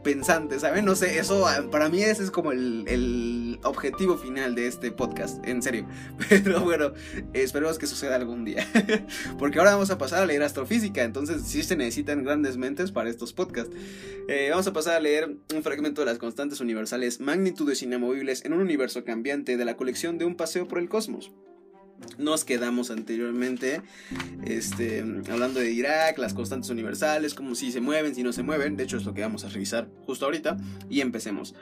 pensante, 0.03 0.59
¿saben? 0.59 0.85
No 0.85 0.95
sé, 0.95 1.17
eso 1.17 1.47
ah, 1.47 1.63
para 1.71 1.89
mí 1.89 2.03
ese 2.03 2.23
es 2.23 2.31
como 2.31 2.51
el, 2.51 3.59
objetivo 3.63 4.17
final 4.17 4.55
de 4.55 4.67
este 4.67 4.91
podcast, 4.91 5.43
en 5.47 5.61
serio. 5.61 5.87
Pero 6.29 6.59
bueno, 6.61 6.91
esperemos 7.33 7.79
que 7.79 7.87
suceda 7.87 8.15
algún 8.15 8.43
día. 8.43 8.67
Porque 9.39 9.59
ahora 9.59 9.71
vamos 9.71 9.89
a 9.89 9.97
pasar 9.97 10.21
a 10.21 10.25
leer 10.25 10.43
astrofísica, 10.43 11.03
entonces 11.03 11.43
sí 11.43 11.63
se 11.63 11.75
necesitan 11.75 12.23
grandes 12.23 12.57
mentes 12.57 12.91
para 12.91 13.09
estos 13.09 13.31
podcasts. 13.31 13.75
Eh, 14.27 14.47
vamos 14.49 14.67
a 14.67 14.73
pasar 14.73 14.95
a 14.95 14.99
leer 14.99 15.37
un 15.53 15.63
fragmento 15.63 16.01
de 16.01 16.05
las 16.05 16.17
constantes 16.17 16.59
universales, 16.59 17.19
magnitudes 17.19 17.81
inamovibles 17.81 18.43
en 18.43 18.53
un 18.53 18.61
universo 18.61 19.03
cambiante 19.03 19.55
de 19.57 19.65
la 19.65 19.77
colección 19.77 20.17
de 20.17 20.25
un 20.25 20.35
paseo 20.35 20.67
por 20.67 20.79
el 20.79 20.89
cosmos. 20.89 21.31
Nos 22.17 22.45
quedamos 22.45 22.91
anteriormente 22.91 23.81
este, 24.45 25.03
hablando 25.29 25.59
de 25.59 25.71
Irak, 25.71 26.17
las 26.17 26.33
constantes 26.33 26.69
universales, 26.69 27.33
como 27.33 27.55
si 27.55 27.71
se 27.71 27.81
mueven, 27.81 28.15
si 28.15 28.23
no 28.23 28.33
se 28.33 28.43
mueven. 28.43 28.75
De 28.75 28.83
hecho, 28.83 28.97
es 28.97 29.05
lo 29.05 29.13
que 29.13 29.21
vamos 29.21 29.45
a 29.45 29.49
revisar 29.49 29.89
justo 30.05 30.25
ahorita. 30.25 30.57
Y 30.89 31.01
empecemos. 31.01 31.55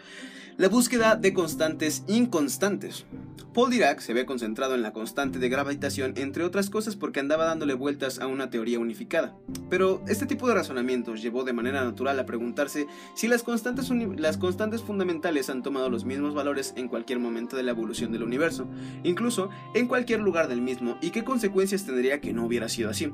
La 0.58 0.68
búsqueda 0.68 1.16
de 1.16 1.34
constantes 1.34 2.04
inconstantes. 2.08 3.06
Paul 3.54 3.72
Dirac 3.72 4.02
se 4.02 4.14
ve 4.14 4.26
concentrado 4.26 4.76
en 4.76 4.82
la 4.82 4.92
constante 4.92 5.40
de 5.40 5.50
gravitación, 5.50 6.14
entre 6.18 6.44
otras 6.44 6.70
cosas 6.70 6.98
porque 6.98 7.22
andaba 7.22 7.46
dándole 7.46 7.74
vueltas 7.74 8.20
a 8.20 8.28
una 8.28 8.50
teoría 8.50 8.78
unificada. 8.78 9.34
Pero 9.70 10.04
este 10.08 10.26
tipo 10.26 10.48
de 10.48 10.54
razonamientos 10.54 11.22
llevó 11.22 11.46
de 11.46 11.54
manera 11.54 11.84
natural 11.84 12.20
a 12.20 12.26
preguntarse 12.26 12.86
si 13.16 13.30
las 13.30 13.44
constantes, 13.44 13.90
las 14.18 14.38
constantes 14.38 14.82
fundamentales 14.84 15.50
han 15.50 15.64
tomado 15.64 15.90
los 15.90 16.04
mismos 16.04 16.34
valores 16.34 16.74
en 16.76 16.90
cualquier 16.90 17.20
momento 17.20 17.56
de 17.56 17.64
la 17.64 17.72
evolución 17.72 18.12
del 18.12 18.24
universo, 18.24 18.68
incluso 19.04 19.50
en 19.74 19.88
cualquier 19.88 20.20
lugar 20.20 20.50
del 20.50 20.62
mismo, 20.62 20.98
y 21.02 21.12
qué 21.12 21.24
consecuencias 21.24 21.86
tendría 21.86 22.20
que 22.20 22.34
no 22.34 22.46
hubiera 22.46 22.68
sido 22.68 22.90
así. 22.90 23.12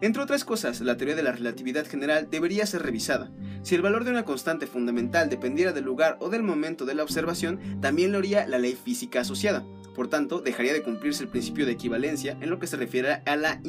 Entre 0.00 0.22
otras 0.22 0.44
cosas, 0.44 0.80
la 0.80 0.96
teoría 0.96 1.16
de 1.16 1.24
la 1.24 1.32
relatividad 1.32 1.86
general 1.86 2.28
debería 2.30 2.66
ser 2.66 2.82
revisada. 2.82 3.30
Si 3.62 3.74
el 3.74 3.82
valor 3.82 4.04
de 4.04 4.10
una 4.10 4.24
constante 4.24 4.66
fundamental 4.66 5.28
dependiera 5.28 5.72
del 5.72 5.84
lugar 5.84 6.16
o 6.20 6.28
del 6.28 6.42
momento 6.42 6.84
de 6.84 6.94
la 6.94 7.02
observación, 7.02 7.80
también 7.80 8.12
lo 8.12 8.18
haría 8.18 8.46
la 8.46 8.58
ley 8.58 8.74
física 8.74 9.20
asociada. 9.20 9.64
Por 9.94 10.08
tanto, 10.08 10.40
dejaría 10.40 10.72
de 10.72 10.82
cumplirse 10.82 11.24
el 11.24 11.28
principio 11.28 11.66
de 11.66 11.72
equivalencia 11.72 12.36
en 12.40 12.50
lo 12.50 12.58
que 12.58 12.66
se 12.66 12.76
refiere 12.76 13.20
a 13.24 13.36
la 13.36 13.60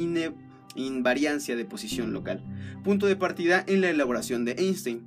invariancia 0.74 1.56
de 1.56 1.64
posición 1.64 2.12
local, 2.12 2.42
punto 2.84 3.06
de 3.06 3.16
partida 3.16 3.64
en 3.66 3.80
la 3.80 3.90
elaboración 3.90 4.44
de 4.44 4.52
Einstein. 4.52 5.06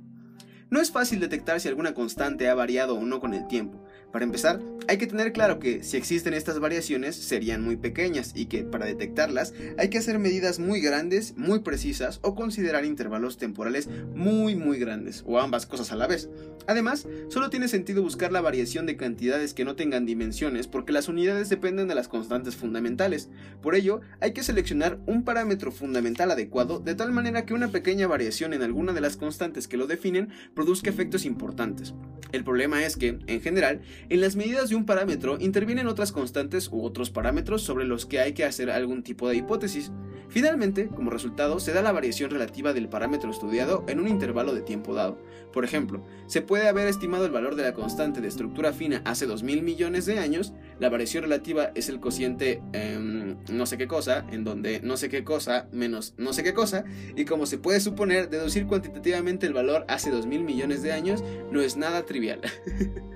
No 0.70 0.80
es 0.80 0.90
fácil 0.90 1.20
detectar 1.20 1.60
si 1.60 1.68
alguna 1.68 1.94
constante 1.94 2.48
ha 2.48 2.54
variado 2.54 2.94
o 2.94 3.04
no 3.04 3.20
con 3.20 3.34
el 3.34 3.46
tiempo, 3.46 3.83
Para 4.14 4.26
empezar, 4.26 4.60
hay 4.86 4.96
que 4.98 5.08
tener 5.08 5.32
claro 5.32 5.58
que 5.58 5.82
si 5.82 5.96
existen 5.96 6.34
estas 6.34 6.60
variaciones 6.60 7.16
serían 7.16 7.64
muy 7.64 7.74
pequeñas 7.74 8.30
y 8.36 8.46
que 8.46 8.62
para 8.62 8.86
detectarlas 8.86 9.54
hay 9.76 9.88
que 9.88 9.98
hacer 9.98 10.20
medidas 10.20 10.60
muy 10.60 10.80
grandes, 10.80 11.36
muy 11.36 11.58
precisas 11.58 12.20
o 12.22 12.36
considerar 12.36 12.84
intervalos 12.84 13.38
temporales 13.38 13.88
muy 14.14 14.54
muy 14.54 14.78
grandes 14.78 15.24
o 15.26 15.40
ambas 15.40 15.66
cosas 15.66 15.90
a 15.90 15.96
la 15.96 16.06
vez. 16.06 16.30
Además, 16.68 17.08
solo 17.28 17.50
tiene 17.50 17.66
sentido 17.66 18.04
buscar 18.04 18.30
la 18.30 18.40
variación 18.40 18.86
de 18.86 18.96
cantidades 18.96 19.52
que 19.52 19.64
no 19.64 19.74
tengan 19.74 20.06
dimensiones 20.06 20.68
porque 20.68 20.92
las 20.92 21.08
unidades 21.08 21.48
dependen 21.48 21.88
de 21.88 21.96
las 21.96 22.06
constantes 22.06 22.54
fundamentales. 22.54 23.30
Por 23.62 23.74
ello, 23.74 24.00
hay 24.20 24.32
que 24.32 24.44
seleccionar 24.44 25.00
un 25.06 25.24
parámetro 25.24 25.72
fundamental 25.72 26.30
adecuado 26.30 26.78
de 26.78 26.94
tal 26.94 27.10
manera 27.10 27.46
que 27.46 27.54
una 27.54 27.72
pequeña 27.72 28.06
variación 28.06 28.54
en 28.54 28.62
alguna 28.62 28.92
de 28.92 29.00
las 29.00 29.16
constantes 29.16 29.66
que 29.66 29.76
lo 29.76 29.88
definen 29.88 30.28
produzca 30.54 30.88
efectos 30.88 31.24
importantes. 31.24 31.94
El 32.34 32.42
problema 32.42 32.84
es 32.84 32.96
que, 32.96 33.18
en 33.28 33.40
general, 33.40 33.82
en 34.08 34.20
las 34.20 34.36
medidas 34.36 34.68
de 34.68 34.76
un 34.76 34.86
parámetro 34.86 35.38
intervienen 35.40 35.86
otras 35.86 36.12
constantes 36.12 36.68
u 36.70 36.82
otros 36.82 37.10
parámetros 37.10 37.62
sobre 37.62 37.84
los 37.84 38.06
que 38.06 38.20
hay 38.20 38.32
que 38.32 38.44
hacer 38.44 38.70
algún 38.70 39.02
tipo 39.02 39.28
de 39.28 39.36
hipótesis. 39.36 39.90
Finalmente, 40.28 40.88
como 40.88 41.10
resultado, 41.10 41.60
se 41.60 41.72
da 41.72 41.82
la 41.82 41.92
variación 41.92 42.30
relativa 42.30 42.72
del 42.72 42.88
parámetro 42.88 43.30
estudiado 43.30 43.84
en 43.86 44.00
un 44.00 44.08
intervalo 44.08 44.54
de 44.54 44.62
tiempo 44.62 44.94
dado. 44.94 45.18
Por 45.52 45.64
ejemplo, 45.64 46.04
se 46.26 46.42
puede 46.42 46.68
haber 46.68 46.88
estimado 46.88 47.26
el 47.26 47.30
valor 47.30 47.54
de 47.54 47.62
la 47.62 47.74
constante 47.74 48.20
de 48.20 48.28
estructura 48.28 48.72
fina 48.72 49.02
hace 49.04 49.28
2.000 49.28 49.62
millones 49.62 50.06
de 50.06 50.18
años, 50.18 50.52
la 50.80 50.88
variación 50.88 51.22
relativa 51.22 51.70
es 51.74 51.88
el 51.88 52.00
cociente 52.00 52.62
em, 52.72 53.36
no 53.50 53.66
sé 53.66 53.78
qué 53.78 53.86
cosa, 53.86 54.26
en 54.30 54.44
donde 54.44 54.80
no 54.80 54.96
sé 54.96 55.08
qué 55.08 55.22
cosa 55.22 55.68
menos 55.72 56.14
no 56.16 56.32
sé 56.32 56.42
qué 56.42 56.54
cosa, 56.54 56.84
y 57.16 57.24
como 57.24 57.46
se 57.46 57.58
puede 57.58 57.80
suponer, 57.80 58.28
deducir 58.28 58.66
cuantitativamente 58.66 59.46
el 59.46 59.52
valor 59.52 59.84
hace 59.88 60.12
2.000 60.12 60.42
millones 60.42 60.82
de 60.82 60.92
años 60.92 61.22
no 61.50 61.60
es 61.60 61.76
nada 61.76 62.04
trivial. 62.04 62.40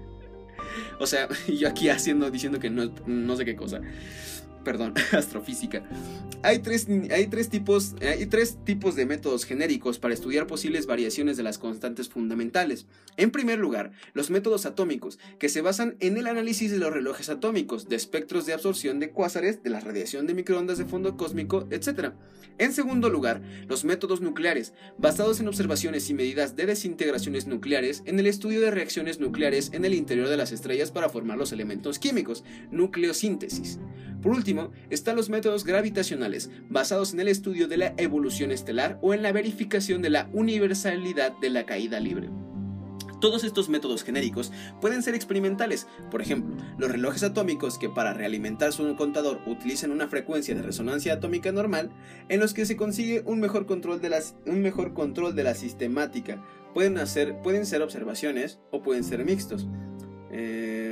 o 0.99 1.07
sea, 1.07 1.29
yo 1.49 1.69
aquí 1.69 1.89
haciendo, 1.89 2.31
diciendo 2.31 2.59
que 2.59 2.71
no, 2.71 2.91
no 3.07 3.37
sé 3.37 3.45
qué 3.45 3.57
cosa 3.57 3.81
perdón, 4.65 4.95
astrofísica. 5.13 5.83
Hay 6.43 6.61
tres, 6.61 6.87
hay, 7.11 7.27
tres 7.27 7.49
tipos, 7.49 7.95
hay 8.01 8.27
tres 8.27 8.59
tipos 8.65 8.95
de 8.95 9.07
métodos 9.07 9.45
genéricos 9.45 9.99
para 9.99 10.15
estudiar 10.15 10.47
posibles 10.47 10.87
variaciones 10.87 11.37
de 11.37 11.43
las 11.43 11.59
constantes 11.59 12.09
fundamentales. 12.09 12.87
En 13.17 13.31
primer 13.31 13.59
lugar, 13.59 13.91
los 14.13 14.31
métodos 14.31 14.67
atómicos, 14.67 15.19
que 15.39 15.49
se 15.49 15.63
basan 15.63 15.97
en 16.01 16.17
el 16.17 16.27
análisis 16.27 16.71
de 16.71 16.79
los 16.79 16.93
relojes 16.93 17.29
atómicos, 17.29 17.89
de 17.89 17.97
espectros 17.97 18.47
de 18.47 18.53
absorción 18.53 19.01
de 19.01 19.11
cuásares, 19.11 19.63
de 19.63 19.71
la 19.71 19.81
radiación 19.81 20.27
de 20.27 20.35
microondas 20.35 20.79
de 20.79 20.85
fondo 20.85 21.17
cósmico, 21.17 21.67
etc. 21.71 22.13
En 22.59 22.73
segundo 22.73 23.09
lugar, 23.09 23.41
los 23.69 23.85
métodos 23.85 24.21
nucleares, 24.21 24.73
basados 24.99 25.41
en 25.41 25.49
observaciones 25.49 26.09
y 26.11 26.15
medidas 26.15 26.57
de 26.57 26.67
desintegraciones 26.67 27.47
nucleares 27.47 28.03
en 28.05 28.19
el 28.19 28.27
estudio 28.27 28.61
de 28.61 28.71
reacciones 28.71 29.21
nucleares 29.21 29.71
en 29.73 29.85
el 29.85 29.95
interior 29.95 30.29
de 30.29 30.37
las 30.37 30.53
estrellas 30.53 30.91
para 30.91 31.09
formar 31.09 31.39
los 31.39 31.53
elementos 31.53 31.99
químicos, 31.99 32.45
nucleosíntesis. 32.71 33.79
Por 34.23 34.33
último, 34.33 34.48
están 34.91 35.17
los 35.17 35.29
métodos 35.29 35.65
gravitacionales, 35.65 36.51
basados 36.69 37.13
en 37.13 37.21
el 37.21 37.29
estudio 37.29 37.69
de 37.69 37.77
la 37.77 37.95
evolución 37.97 38.51
estelar 38.51 38.99
o 39.03 39.15
en 39.15 39.23
la 39.23 39.33
verificación 39.33 40.03
de 40.03 40.11
la 40.11 40.29
universalidad 40.33 41.33
de 41.39 41.51
la 41.51 41.67
caída 41.67 42.01
libre. 42.01 42.29
Todos 43.21 43.43
estos 43.43 43.69
métodos 43.69 44.05
genéricos 44.05 44.53
pueden 44.81 45.03
ser 45.03 45.15
experimentales, 45.15 45.89
por 46.11 46.23
ejemplo, 46.23 46.57
los 46.79 46.91
relojes 46.91 47.25
atómicos 47.25 47.77
que 47.77 47.89
para 47.89 48.15
realimentar 48.15 48.73
su 48.73 48.95
contador 48.95 49.41
utilizan 49.47 49.91
una 49.91 50.07
frecuencia 50.07 50.55
de 50.55 50.63
resonancia 50.63 51.15
atómica 51.15 51.51
normal, 51.51 51.91
en 52.29 52.39
los 52.39 52.55
que 52.55 52.65
se 52.65 52.77
consigue 52.77 53.23
un 53.27 53.41
mejor 53.41 53.67
control 53.67 54.01
de, 54.01 54.23
un 54.47 54.63
mejor 54.63 54.95
control 54.95 55.35
de 55.35 55.43
la 55.43 55.55
sistemática. 55.55 56.45
Pueden, 56.75 56.99
hacer, 56.99 57.41
pueden 57.43 57.67
ser 57.67 57.83
observaciones 57.83 58.61
o 58.71 58.83
pueden 58.83 59.03
ser 59.03 59.25
mixtos. 59.25 59.67
Em, 60.31 60.88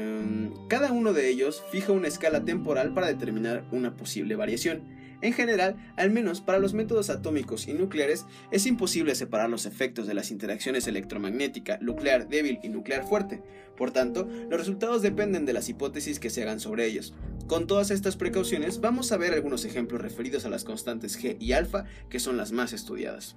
cada 0.69 0.93
uno 0.93 1.13
de 1.13 1.29
ellos 1.29 1.63
fija 1.71 1.93
una 1.93 2.09
escala 2.09 2.45
temporal 2.45 2.93
para 2.93 3.07
determinar 3.07 3.65
una 3.71 3.97
posible 3.97 4.37
variación. 4.37 4.83
En 5.23 5.33
general, 5.33 5.77
al 5.97 6.11
menos 6.11 6.41
para 6.41 6.59
los 6.59 6.75
métodos 6.75 7.09
atómicos 7.09 7.69
y 7.69 7.73
nucleares, 7.73 8.27
es 8.51 8.67
imposible 8.67 9.15
separar 9.15 9.49
los 9.49 9.65
efectos 9.65 10.07
de 10.07 10.15
las 10.15 10.31
interacciones 10.31 10.87
electromagnética, 10.87 11.79
nuclear 11.81 12.29
débil 12.29 12.59
y 12.63 12.69
nuclear 12.69 13.07
fuerte. 13.09 13.43
Por 13.77 13.93
tanto, 13.93 14.29
los 14.51 14.59
resultados 14.59 15.03
dependen 15.03 15.47
de 15.47 15.53
las 15.53 15.69
hipótesis 15.69 16.19
que 16.19 16.31
se 16.31 16.43
hagan 16.43 16.61
sobre 16.61 16.87
ellos. 16.87 17.15
Con 17.47 17.67
todas 17.67 17.91
estas 17.91 18.17
precauciones, 18.17 18.81
vamos 18.81 19.11
a 19.13 19.17
ver 19.17 19.33
algunos 19.33 19.65
ejemplos 19.65 20.03
referidos 20.03 20.45
a 20.45 20.51
las 20.51 20.65
constantes 20.65 21.19
G 21.23 21.37
y 21.41 21.53
alfa, 21.53 21.85
que 22.11 22.21
son 22.21 22.37
las 22.37 22.53
más 22.53 22.73
estudiadas. 22.73 23.37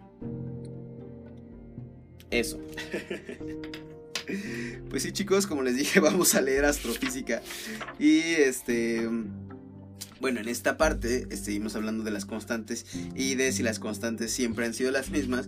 Eso. 2.29 2.59
Pues 4.89 5.03
sí, 5.03 5.11
chicos, 5.11 5.47
como 5.47 5.63
les 5.63 5.75
dije, 5.75 5.99
vamos 5.99 6.35
a 6.35 6.41
leer 6.41 6.65
astrofísica. 6.65 7.41
Y 7.99 8.19
este. 8.19 9.07
Bueno, 10.19 10.41
en 10.41 10.49
esta 10.49 10.77
parte 10.77 11.33
seguimos 11.35 11.75
hablando 11.75 12.03
de 12.03 12.11
las 12.11 12.25
constantes 12.25 12.85
y 13.15 13.35
de 13.35 13.53
si 13.53 13.63
las 13.63 13.79
constantes 13.79 14.31
siempre 14.31 14.65
han 14.65 14.73
sido 14.73 14.91
las 14.91 15.09
mismas. 15.09 15.47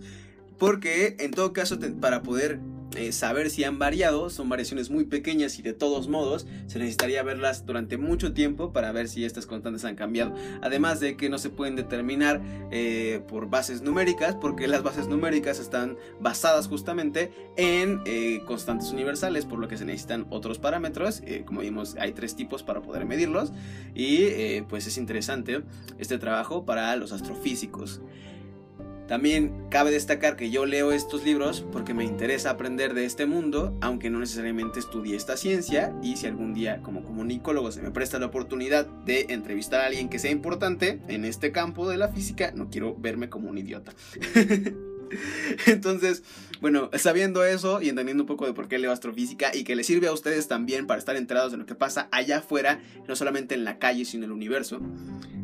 Porque 0.58 1.18
en 1.20 1.32
todo 1.32 1.54
caso, 1.54 1.80
para 2.00 2.22
poder 2.22 2.60
eh, 2.96 3.14
saber 3.14 3.50
si 3.50 3.64
han 3.64 3.80
variado, 3.80 4.30
son 4.30 4.50
variaciones 4.50 4.90
muy 4.90 5.06
pequeñas 5.06 5.58
y 5.60 5.62
de 5.62 5.74
todos 5.74 6.10
modos 6.10 6.46
se 6.68 6.78
necesitaría 6.78 7.24
verlas 7.24 7.66
durante 7.66 7.98
mucho 7.98 8.34
tiempo 8.34 8.74
para 8.74 8.92
ver 8.92 9.08
si 9.08 9.24
estas 9.24 9.46
constantes 9.46 9.86
han 9.86 9.96
cambiado. 9.96 10.36
Además 10.62 11.00
de 11.00 11.16
que 11.16 11.30
no 11.30 11.38
se 11.38 11.50
pueden 11.50 11.76
determinar 11.76 12.42
eh, 12.72 13.22
por 13.30 13.50
bases 13.50 13.82
numéricas, 13.82 14.36
porque 14.36 14.68
las 14.68 14.84
bases 14.84 15.08
numéricas 15.08 15.60
están 15.60 15.98
basadas 16.20 16.68
justamente 16.68 17.32
en 17.56 18.02
eh, 18.06 18.42
constantes 18.46 18.92
universales, 18.92 19.46
por 19.46 19.60
lo 19.60 19.70
que 19.70 19.78
se 19.78 19.86
necesitan 19.86 20.28
otros 20.30 20.60
parámetros. 20.60 21.22
como 21.46 21.62
vimos, 21.62 21.96
hay 21.98 22.12
tres 22.12 22.36
tipos 22.36 22.64
para 22.64 22.82
poder 22.82 23.06
medirlos 23.06 23.54
y 23.96 24.62
pues 24.64 24.88
es 24.88 24.98
interesante 24.98 25.62
este 25.98 26.18
trabajo 26.18 26.66
para 26.66 26.96
los 26.96 27.12
astrofísicos. 27.12 28.02
También 29.12 29.68
cabe 29.70 29.92
destacar 29.92 30.38
que 30.38 30.52
yo 30.52 30.66
leo 30.66 30.94
estos 30.94 31.26
libros 31.26 31.66
porque 31.74 31.94
me 31.94 32.06
interesa 32.06 32.52
aprender 32.52 32.94
de 32.94 33.04
este 33.04 33.26
mundo, 33.26 33.78
aunque 33.82 34.10
no 34.10 34.20
necesariamente 34.20 34.80
estudie 34.80 35.18
esta 35.18 35.36
ciencia, 35.36 35.94
y 36.02 36.16
si 36.16 36.28
algún 36.28 36.54
día 36.54 36.82
como 36.82 37.04
comunicólogo 37.04 37.74
se 37.74 37.82
me 37.82 37.92
presta 37.92 38.20
la 38.20 38.28
oportunidad 38.28 38.86
de 38.86 39.26
entrevistar 39.28 39.82
a 39.82 39.88
alguien 39.88 40.08
que 40.08 40.18
sea 40.18 40.32
importante 40.32 41.02
en 41.10 41.26
este 41.26 41.52
campo 41.52 41.90
de 41.90 41.98
la 41.98 42.08
física, 42.08 42.54
no 42.56 42.70
quiero 42.70 42.96
verme 42.96 43.28
como 43.28 43.50
un 43.50 43.58
idiota. 43.58 43.92
Entonces, 45.68 46.24
bueno, 46.62 46.90
sabiendo 46.94 47.44
eso 47.44 47.82
y 47.82 47.90
entendiendo 47.90 48.24
un 48.24 48.28
poco 48.28 48.46
de 48.46 48.54
por 48.54 48.70
qué 48.70 48.80
leo 48.80 48.94
astrofísica 48.94 49.54
y 49.54 49.66
que 49.66 49.76
le 49.76 49.84
sirve 49.84 50.08
a 50.08 50.14
ustedes 50.14 50.48
también 50.48 50.88
para 50.88 51.00
estar 51.00 51.18
enterados 51.18 51.52
de 51.52 51.58
lo 51.58 51.66
que 51.66 51.76
pasa 51.76 52.08
allá 52.14 52.38
afuera, 52.38 52.80
no 53.10 53.18
solamente 53.18 53.56
en 53.56 53.66
la 53.66 53.78
calle, 53.78 54.06
sino 54.06 54.24
en 54.24 54.30
el 54.30 54.36
universo, 54.38 54.80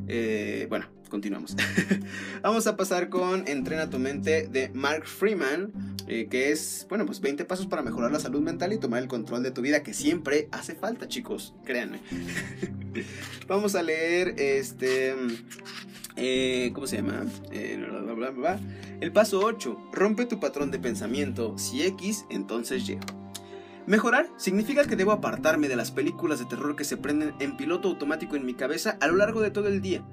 eh, 0.07 0.67
bueno, 0.69 0.85
continuamos. 1.09 1.55
Vamos 2.41 2.67
a 2.67 2.75
pasar 2.75 3.09
con 3.09 3.47
Entrena 3.47 3.89
tu 3.89 3.99
mente 3.99 4.47
de 4.47 4.69
Mark 4.69 5.05
Freeman, 5.05 5.71
eh, 6.07 6.27
que 6.29 6.51
es, 6.51 6.85
bueno, 6.89 7.05
pues 7.05 7.21
20 7.21 7.45
pasos 7.45 7.67
para 7.67 7.81
mejorar 7.81 8.11
la 8.11 8.19
salud 8.19 8.41
mental 8.41 8.73
y 8.73 8.77
tomar 8.77 9.01
el 9.01 9.07
control 9.07 9.43
de 9.43 9.51
tu 9.51 9.61
vida, 9.61 9.83
que 9.83 9.93
siempre 9.93 10.47
hace 10.51 10.75
falta, 10.75 11.07
chicos, 11.07 11.53
créanme. 11.65 11.99
Vamos 13.47 13.75
a 13.75 13.83
leer 13.83 14.35
este... 14.37 15.15
Eh, 16.19 16.71
¿Cómo 16.73 16.87
se 16.87 16.95
llama? 16.95 17.25
el 19.01 19.11
paso 19.11 19.39
8. 19.39 19.89
Rompe 19.91 20.25
tu 20.25 20.39
patrón 20.39 20.71
de 20.71 20.79
pensamiento. 20.79 21.55
Si 21.59 21.83
X, 21.83 22.25
entonces 22.29 22.89
Y. 22.89 22.97
Mejorar 23.87 24.27
significa 24.35 24.83
que 24.83 24.97
debo 24.97 25.13
apartarme 25.13 25.69
de 25.69 25.77
las 25.77 25.91
películas 25.91 26.39
de 26.39 26.45
terror 26.45 26.75
que 26.75 26.83
se 26.83 26.97
prenden 26.97 27.33
en 27.39 27.55
piloto 27.55 27.87
automático 27.87 28.35
en 28.35 28.45
mi 28.45 28.53
cabeza 28.53 28.97
a 28.99 29.07
lo 29.07 29.15
largo 29.15 29.39
de 29.39 29.49
todo 29.51 29.67
el 29.67 29.81
día. 29.81 30.03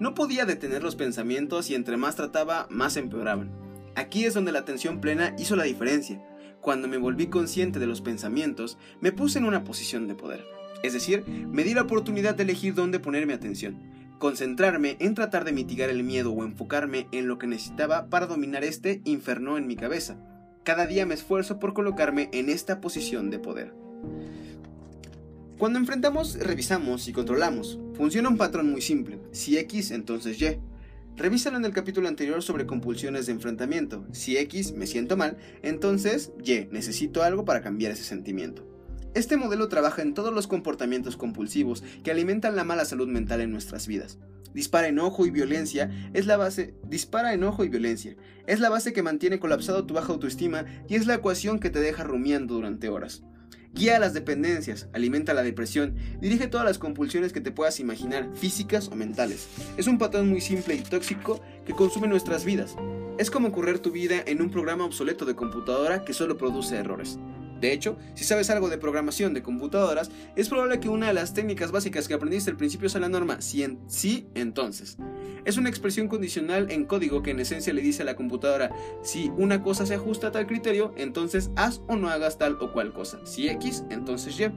No 0.00 0.14
podía 0.14 0.46
detener 0.46 0.82
los 0.82 0.96
pensamientos 0.96 1.68
y 1.68 1.74
entre 1.74 1.98
más 1.98 2.16
trataba, 2.16 2.66
más 2.70 2.96
empeoraban. 2.96 3.50
Aquí 3.94 4.24
es 4.24 4.32
donde 4.32 4.50
la 4.50 4.60
atención 4.60 4.98
plena 4.98 5.36
hizo 5.38 5.56
la 5.56 5.64
diferencia. 5.64 6.24
Cuando 6.62 6.88
me 6.88 6.96
volví 6.96 7.26
consciente 7.26 7.78
de 7.78 7.86
los 7.86 8.00
pensamientos, 8.00 8.78
me 9.02 9.12
puse 9.12 9.38
en 9.38 9.44
una 9.44 9.62
posición 9.62 10.08
de 10.08 10.14
poder. 10.14 10.46
Es 10.82 10.94
decir, 10.94 11.26
me 11.26 11.64
di 11.64 11.74
la 11.74 11.82
oportunidad 11.82 12.34
de 12.34 12.44
elegir 12.44 12.72
dónde 12.72 12.98
poner 12.98 13.26
mi 13.26 13.34
atención. 13.34 13.78
Concentrarme 14.18 14.96
en 15.00 15.14
tratar 15.14 15.44
de 15.44 15.52
mitigar 15.52 15.90
el 15.90 16.02
miedo 16.02 16.32
o 16.32 16.44
enfocarme 16.44 17.06
en 17.12 17.28
lo 17.28 17.36
que 17.36 17.46
necesitaba 17.46 18.06
para 18.08 18.26
dominar 18.26 18.64
este 18.64 19.02
inferno 19.04 19.58
en 19.58 19.66
mi 19.66 19.76
cabeza. 19.76 20.16
Cada 20.64 20.86
día 20.86 21.04
me 21.04 21.12
esfuerzo 21.12 21.58
por 21.58 21.74
colocarme 21.74 22.30
en 22.32 22.48
esta 22.48 22.80
posición 22.80 23.28
de 23.28 23.38
poder. 23.38 23.74
Cuando 25.60 25.78
enfrentamos, 25.78 26.38
revisamos 26.38 27.06
y 27.06 27.12
controlamos. 27.12 27.78
Funciona 27.92 28.30
un 28.30 28.38
patrón 28.38 28.70
muy 28.70 28.80
simple. 28.80 29.20
Si 29.30 29.58
X, 29.58 29.90
entonces 29.90 30.40
Y. 30.40 30.58
Revísalo 31.18 31.58
en 31.58 31.66
el 31.66 31.74
capítulo 31.74 32.08
anterior 32.08 32.42
sobre 32.42 32.64
compulsiones 32.64 33.26
de 33.26 33.32
enfrentamiento. 33.32 34.06
Si 34.10 34.38
X, 34.38 34.72
me 34.72 34.86
siento 34.86 35.18
mal, 35.18 35.36
entonces 35.60 36.32
Y, 36.42 36.64
necesito 36.70 37.22
algo 37.22 37.44
para 37.44 37.60
cambiar 37.60 37.92
ese 37.92 38.04
sentimiento. 38.04 38.66
Este 39.12 39.36
modelo 39.36 39.68
trabaja 39.68 40.00
en 40.00 40.14
todos 40.14 40.32
los 40.32 40.46
comportamientos 40.46 41.18
compulsivos 41.18 41.84
que 42.02 42.10
alimentan 42.10 42.56
la 42.56 42.64
mala 42.64 42.86
salud 42.86 43.08
mental 43.08 43.42
en 43.42 43.52
nuestras 43.52 43.86
vidas. 43.86 44.18
Dispara 44.54 44.88
enojo 44.88 45.26
y 45.26 45.30
violencia 45.30 45.90
es 46.14 46.24
la 46.24 46.38
base. 46.38 46.72
Dispara 46.88 47.34
enojo 47.34 47.66
y 47.66 47.68
violencia. 47.68 48.16
Es 48.46 48.60
la 48.60 48.70
base 48.70 48.94
que 48.94 49.02
mantiene 49.02 49.38
colapsado 49.38 49.84
tu 49.84 49.92
baja 49.92 50.10
autoestima 50.10 50.64
y 50.88 50.94
es 50.94 51.06
la 51.06 51.16
ecuación 51.16 51.60
que 51.60 51.68
te 51.68 51.80
deja 51.80 52.02
rumiando 52.02 52.54
durante 52.54 52.88
horas. 52.88 53.24
Guía 53.72 54.00
las 54.00 54.14
dependencias, 54.14 54.88
alimenta 54.92 55.32
la 55.32 55.44
depresión, 55.44 55.94
dirige 56.20 56.48
todas 56.48 56.66
las 56.66 56.78
compulsiones 56.78 57.32
que 57.32 57.40
te 57.40 57.52
puedas 57.52 57.78
imaginar, 57.78 58.28
físicas 58.34 58.88
o 58.88 58.96
mentales. 58.96 59.46
Es 59.76 59.86
un 59.86 59.96
patrón 59.96 60.28
muy 60.28 60.40
simple 60.40 60.74
y 60.74 60.80
tóxico 60.80 61.40
que 61.64 61.72
consume 61.72 62.08
nuestras 62.08 62.44
vidas. 62.44 62.74
Es 63.16 63.30
como 63.30 63.52
correr 63.52 63.78
tu 63.78 63.92
vida 63.92 64.16
en 64.26 64.42
un 64.42 64.50
programa 64.50 64.84
obsoleto 64.84 65.24
de 65.24 65.36
computadora 65.36 66.04
que 66.04 66.12
solo 66.12 66.36
produce 66.36 66.76
errores. 66.76 67.18
De 67.60 67.72
hecho, 67.72 67.98
si 68.14 68.24
sabes 68.24 68.50
algo 68.50 68.68
de 68.68 68.78
programación 68.78 69.34
de 69.34 69.42
computadoras, 69.42 70.10
es 70.36 70.48
probable 70.48 70.80
que 70.80 70.88
una 70.88 71.08
de 71.08 71.12
las 71.12 71.34
técnicas 71.34 71.72
básicas 71.72 72.08
que 72.08 72.14
aprendiste 72.14 72.50
al 72.50 72.56
principio 72.56 72.88
sea 72.88 73.00
la 73.00 73.08
norma 73.08 73.40
si 73.40 73.62
en 73.62 73.78
sí, 73.86 74.26
entonces. 74.34 74.96
Es 75.44 75.56
una 75.56 75.68
expresión 75.68 76.08
condicional 76.08 76.70
en 76.70 76.84
código 76.84 77.22
que 77.22 77.30
en 77.32 77.40
esencia 77.40 77.72
le 77.72 77.82
dice 77.82 78.02
a 78.02 78.06
la 78.06 78.16
computadora, 78.16 78.70
si 79.02 79.30
una 79.36 79.62
cosa 79.62 79.86
se 79.86 79.94
ajusta 79.94 80.28
a 80.28 80.32
tal 80.32 80.46
criterio, 80.46 80.94
entonces 80.96 81.50
haz 81.56 81.82
o 81.88 81.96
no 81.96 82.08
hagas 82.08 82.38
tal 82.38 82.56
o 82.60 82.72
cual 82.72 82.92
cosa. 82.92 83.24
Si 83.24 83.48
X, 83.48 83.84
entonces 83.90 84.38
Y. 84.38 84.50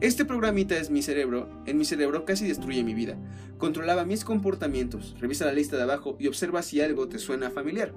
Este 0.00 0.24
programita 0.24 0.76
es 0.76 0.90
mi 0.90 1.02
cerebro, 1.02 1.48
en 1.66 1.78
mi 1.78 1.84
cerebro 1.84 2.24
casi 2.24 2.46
destruye 2.46 2.84
mi 2.84 2.94
vida. 2.94 3.16
Controlaba 3.58 4.04
mis 4.04 4.24
comportamientos, 4.24 5.14
revisa 5.18 5.46
la 5.46 5.52
lista 5.52 5.76
de 5.76 5.84
abajo 5.84 6.16
y 6.18 6.26
observa 6.26 6.62
si 6.62 6.80
algo 6.80 7.08
te 7.08 7.18
suena 7.18 7.50
familiar. 7.50 7.94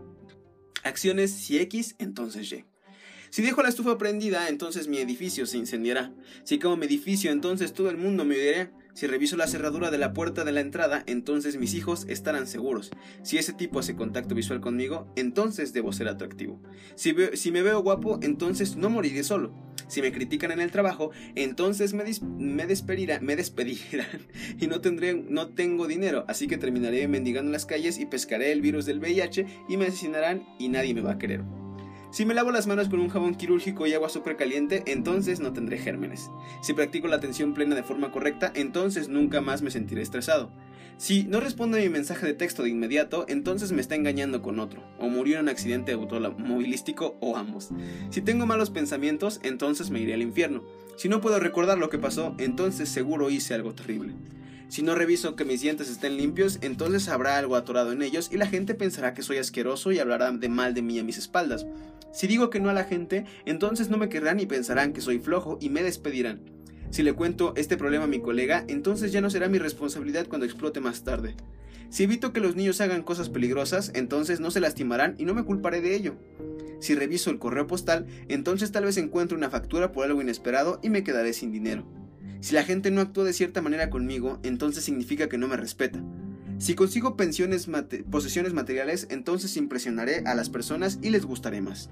Acciones 0.83 1.31
si 1.31 1.57
X, 1.59 1.95
entonces 1.99 2.49
Y. 2.51 2.65
Si 3.29 3.41
dejo 3.41 3.61
la 3.61 3.69
estufa 3.69 3.97
prendida, 3.97 4.49
entonces 4.49 4.87
mi 4.87 4.97
edificio 4.97 5.45
se 5.45 5.57
incendiará. 5.57 6.13
Si 6.43 6.59
como 6.59 6.77
mi 6.77 6.85
edificio, 6.85 7.31
entonces 7.31 7.73
todo 7.73 7.89
el 7.89 7.97
mundo 7.97 8.25
me 8.25 8.35
odiará. 8.35 8.71
Si 8.93 9.05
reviso 9.05 9.37
la 9.37 9.45
cerradura 9.45 9.91
de 9.91 9.99
la 9.99 10.13
puerta 10.13 10.43
de 10.43 10.51
la 10.51 10.61
entrada, 10.61 11.03
entonces 11.05 11.57
mis 11.57 11.75
hijos 11.75 12.05
estarán 12.09 12.47
seguros. 12.47 12.89
Si 13.21 13.37
ese 13.37 13.53
tipo 13.53 13.77
hace 13.77 13.95
contacto 13.95 14.33
visual 14.33 14.59
conmigo, 14.59 15.13
entonces 15.15 15.71
debo 15.71 15.93
ser 15.93 16.07
atractivo. 16.07 16.59
Si, 16.95 17.13
si 17.33 17.51
me 17.51 17.61
veo 17.61 17.83
guapo, 17.83 18.17
entonces 18.23 18.75
no 18.75 18.89
moriré 18.89 19.23
solo. 19.23 19.53
Si 19.87 20.01
me 20.01 20.11
critican 20.11 20.51
en 20.51 20.61
el 20.61 20.71
trabajo, 20.71 21.11
entonces 21.35 21.93
me, 21.93 22.03
despedirán, 22.65 23.23
me 23.23 23.35
despedirán 23.35 24.07
y 24.59 24.67
no, 24.67 24.81
tendré, 24.81 25.13
no 25.13 25.49
tengo 25.49 25.87
dinero, 25.87 26.25
así 26.27 26.47
que 26.47 26.57
terminaré 26.57 27.07
mendigando 27.07 27.49
en 27.49 27.53
las 27.53 27.65
calles 27.65 27.99
y 27.99 28.05
pescaré 28.05 28.51
el 28.51 28.61
virus 28.61 28.85
del 28.85 28.99
VIH 28.99 29.45
y 29.69 29.77
me 29.77 29.85
asesinarán 29.85 30.43
y 30.59 30.69
nadie 30.69 30.93
me 30.93 31.01
va 31.01 31.11
a 31.11 31.17
querer. 31.19 31.43
Si 32.09 32.25
me 32.25 32.33
lavo 32.33 32.51
las 32.51 32.67
manos 32.67 32.87
con 32.87 32.99
un 32.99 33.09
jabón 33.09 33.35
quirúrgico 33.35 33.85
y 33.85 33.93
agua 33.93 34.09
súper 34.09 34.37
caliente, 34.37 34.83
entonces 34.87 35.39
no 35.39 35.53
tendré 35.53 35.77
gérmenes. 35.77 36.31
Si 36.61 36.73
practico 36.73 37.07
la 37.07 37.17
atención 37.17 37.53
plena 37.53 37.75
de 37.75 37.83
forma 37.83 38.11
correcta, 38.11 38.51
entonces 38.55 39.09
nunca 39.09 39.41
más 39.41 39.61
me 39.61 39.71
sentiré 39.71 40.01
estresado. 40.01 40.51
Si 40.97 41.25
no 41.25 41.39
responde 41.39 41.77
a 41.77 41.83
mi 41.83 41.89
mensaje 41.89 42.25
de 42.25 42.33
texto 42.33 42.63
de 42.63 42.69
inmediato, 42.69 43.25
entonces 43.27 43.71
me 43.71 43.81
está 43.81 43.93
engañando 43.93 44.41
con 44.41 44.59
otro, 44.59 44.83
o 44.97 45.09
murió 45.09 45.35
en 45.35 45.43
un 45.43 45.49
accidente 45.49 45.91
automovilístico 45.91 47.17
o 47.19 47.37
ambos. 47.37 47.69
Si 48.09 48.21
tengo 48.21 48.47
malos 48.47 48.71
pensamientos, 48.71 49.39
entonces 49.43 49.91
me 49.91 49.99
iré 49.99 50.15
al 50.15 50.23
infierno. 50.23 50.63
Si 50.95 51.07
no 51.07 51.21
puedo 51.21 51.39
recordar 51.39 51.77
lo 51.77 51.91
que 51.91 51.99
pasó, 51.99 52.33
entonces 52.39 52.89
seguro 52.89 53.29
hice 53.29 53.53
algo 53.53 53.75
terrible. 53.75 54.15
Si 54.69 54.81
no 54.81 54.95
reviso 54.95 55.35
que 55.35 55.45
mis 55.45 55.61
dientes 55.61 55.89
estén 55.89 56.17
limpios, 56.17 56.57
entonces 56.61 57.07
habrá 57.09 57.37
algo 57.37 57.55
atorado 57.55 57.91
en 57.91 58.01
ellos 58.01 58.29
y 58.33 58.37
la 58.37 58.47
gente 58.47 58.73
pensará 58.73 59.13
que 59.13 59.21
soy 59.21 59.37
asqueroso 59.37 59.91
y 59.91 59.99
hablará 59.99 60.31
de 60.31 60.49
mal 60.49 60.73
de 60.73 60.81
mí 60.81 60.97
a 60.99 61.03
mis 61.03 61.17
espaldas. 61.17 61.67
Si 62.11 62.27
digo 62.27 62.49
que 62.49 62.59
no 62.59 62.69
a 62.69 62.73
la 62.73 62.83
gente, 62.83 63.25
entonces 63.45 63.89
no 63.89 63.97
me 63.97 64.09
querrán 64.09 64.39
y 64.39 64.45
pensarán 64.45 64.93
que 64.93 65.01
soy 65.01 65.19
flojo 65.19 65.57
y 65.61 65.69
me 65.69 65.83
despedirán. 65.83 66.41
Si 66.89 67.03
le 67.03 67.13
cuento 67.13 67.53
este 67.57 67.77
problema 67.77 68.05
a 68.05 68.07
mi 68.07 68.19
colega, 68.19 68.63
entonces 68.67 69.11
ya 69.11 69.21
no 69.21 69.29
será 69.29 69.49
mi 69.49 69.59
responsabilidad 69.59 70.27
cuando 70.27 70.45
explote 70.45 70.79
más 70.79 71.03
tarde. 71.03 71.35
Si 71.89 72.03
evito 72.03 72.33
que 72.33 72.39
los 72.39 72.55
niños 72.55 72.81
hagan 72.81 73.03
cosas 73.03 73.29
peligrosas, 73.29 73.91
entonces 73.93 74.39
no 74.39 74.51
se 74.51 74.59
lastimarán 74.59 75.15
y 75.17 75.25
no 75.25 75.33
me 75.33 75.43
culparé 75.43 75.81
de 75.81 75.95
ello. 75.95 76.15
Si 76.79 76.95
reviso 76.95 77.29
el 77.29 77.39
correo 77.39 77.67
postal, 77.67 78.05
entonces 78.27 78.71
tal 78.71 78.85
vez 78.85 78.97
encuentre 78.97 79.37
una 79.37 79.49
factura 79.49 79.91
por 79.91 80.05
algo 80.05 80.21
inesperado 80.21 80.79
y 80.83 80.89
me 80.89 81.03
quedaré 81.03 81.33
sin 81.33 81.51
dinero. 81.51 81.85
Si 82.39 82.53
la 82.53 82.63
gente 82.63 82.91
no 82.91 83.01
actúa 83.01 83.23
de 83.23 83.33
cierta 83.33 83.61
manera 83.61 83.89
conmigo, 83.89 84.39
entonces 84.43 84.83
significa 84.83 85.27
que 85.27 85.37
no 85.37 85.47
me 85.47 85.57
respeta. 85.57 86.03
Si 86.59 86.73
consigo 86.73 87.15
posesiones 87.15 87.67
materiales, 88.53 89.07
entonces 89.11 89.57
impresionaré 89.57 90.23
a 90.25 90.33
las 90.33 90.49
personas 90.49 90.97
y 91.01 91.11
les 91.11 91.25
gustaré 91.25 91.61
más. 91.61 91.89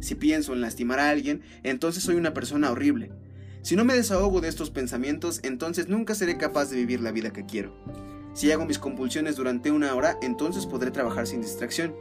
Si 0.00 0.16
pienso 0.16 0.52
en 0.54 0.60
lastimar 0.60 0.98
a 0.98 1.10
alguien, 1.10 1.42
entonces 1.62 2.02
soy 2.02 2.16
una 2.16 2.34
persona 2.34 2.70
horrible. 2.70 3.10
Si 3.62 3.76
no 3.76 3.84
me 3.84 3.94
desahogo 3.94 4.40
de 4.40 4.48
estos 4.48 4.70
pensamientos, 4.70 5.40
entonces 5.42 5.88
nunca 5.88 6.14
seré 6.14 6.36
capaz 6.36 6.70
de 6.70 6.76
vivir 6.76 7.00
la 7.00 7.12
vida 7.12 7.32
que 7.32 7.46
quiero. 7.46 7.76
Si 8.34 8.50
hago 8.50 8.66
mis 8.66 8.78
compulsiones 8.78 9.36
durante 9.36 9.70
una 9.70 9.94
hora, 9.94 10.16
entonces 10.22 10.66
podré 10.66 10.90
trabajar 10.90 11.26
sin 11.26 11.40
distracción. 11.40 11.94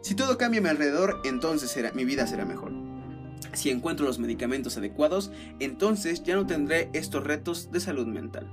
Si 0.00 0.14
todo 0.14 0.38
cambia 0.38 0.60
a 0.60 0.62
mi 0.62 0.68
alrededor, 0.68 1.20
entonces 1.24 1.76
mi 1.94 2.04
vida 2.04 2.26
será 2.26 2.44
mejor. 2.44 2.72
Si 3.52 3.70
encuentro 3.70 4.06
los 4.06 4.18
medicamentos 4.18 4.76
adecuados, 4.76 5.32
entonces 5.58 6.22
ya 6.22 6.36
no 6.36 6.46
tendré 6.46 6.88
estos 6.92 7.24
retos 7.24 7.70
de 7.72 7.80
salud 7.80 8.06
mental. 8.06 8.52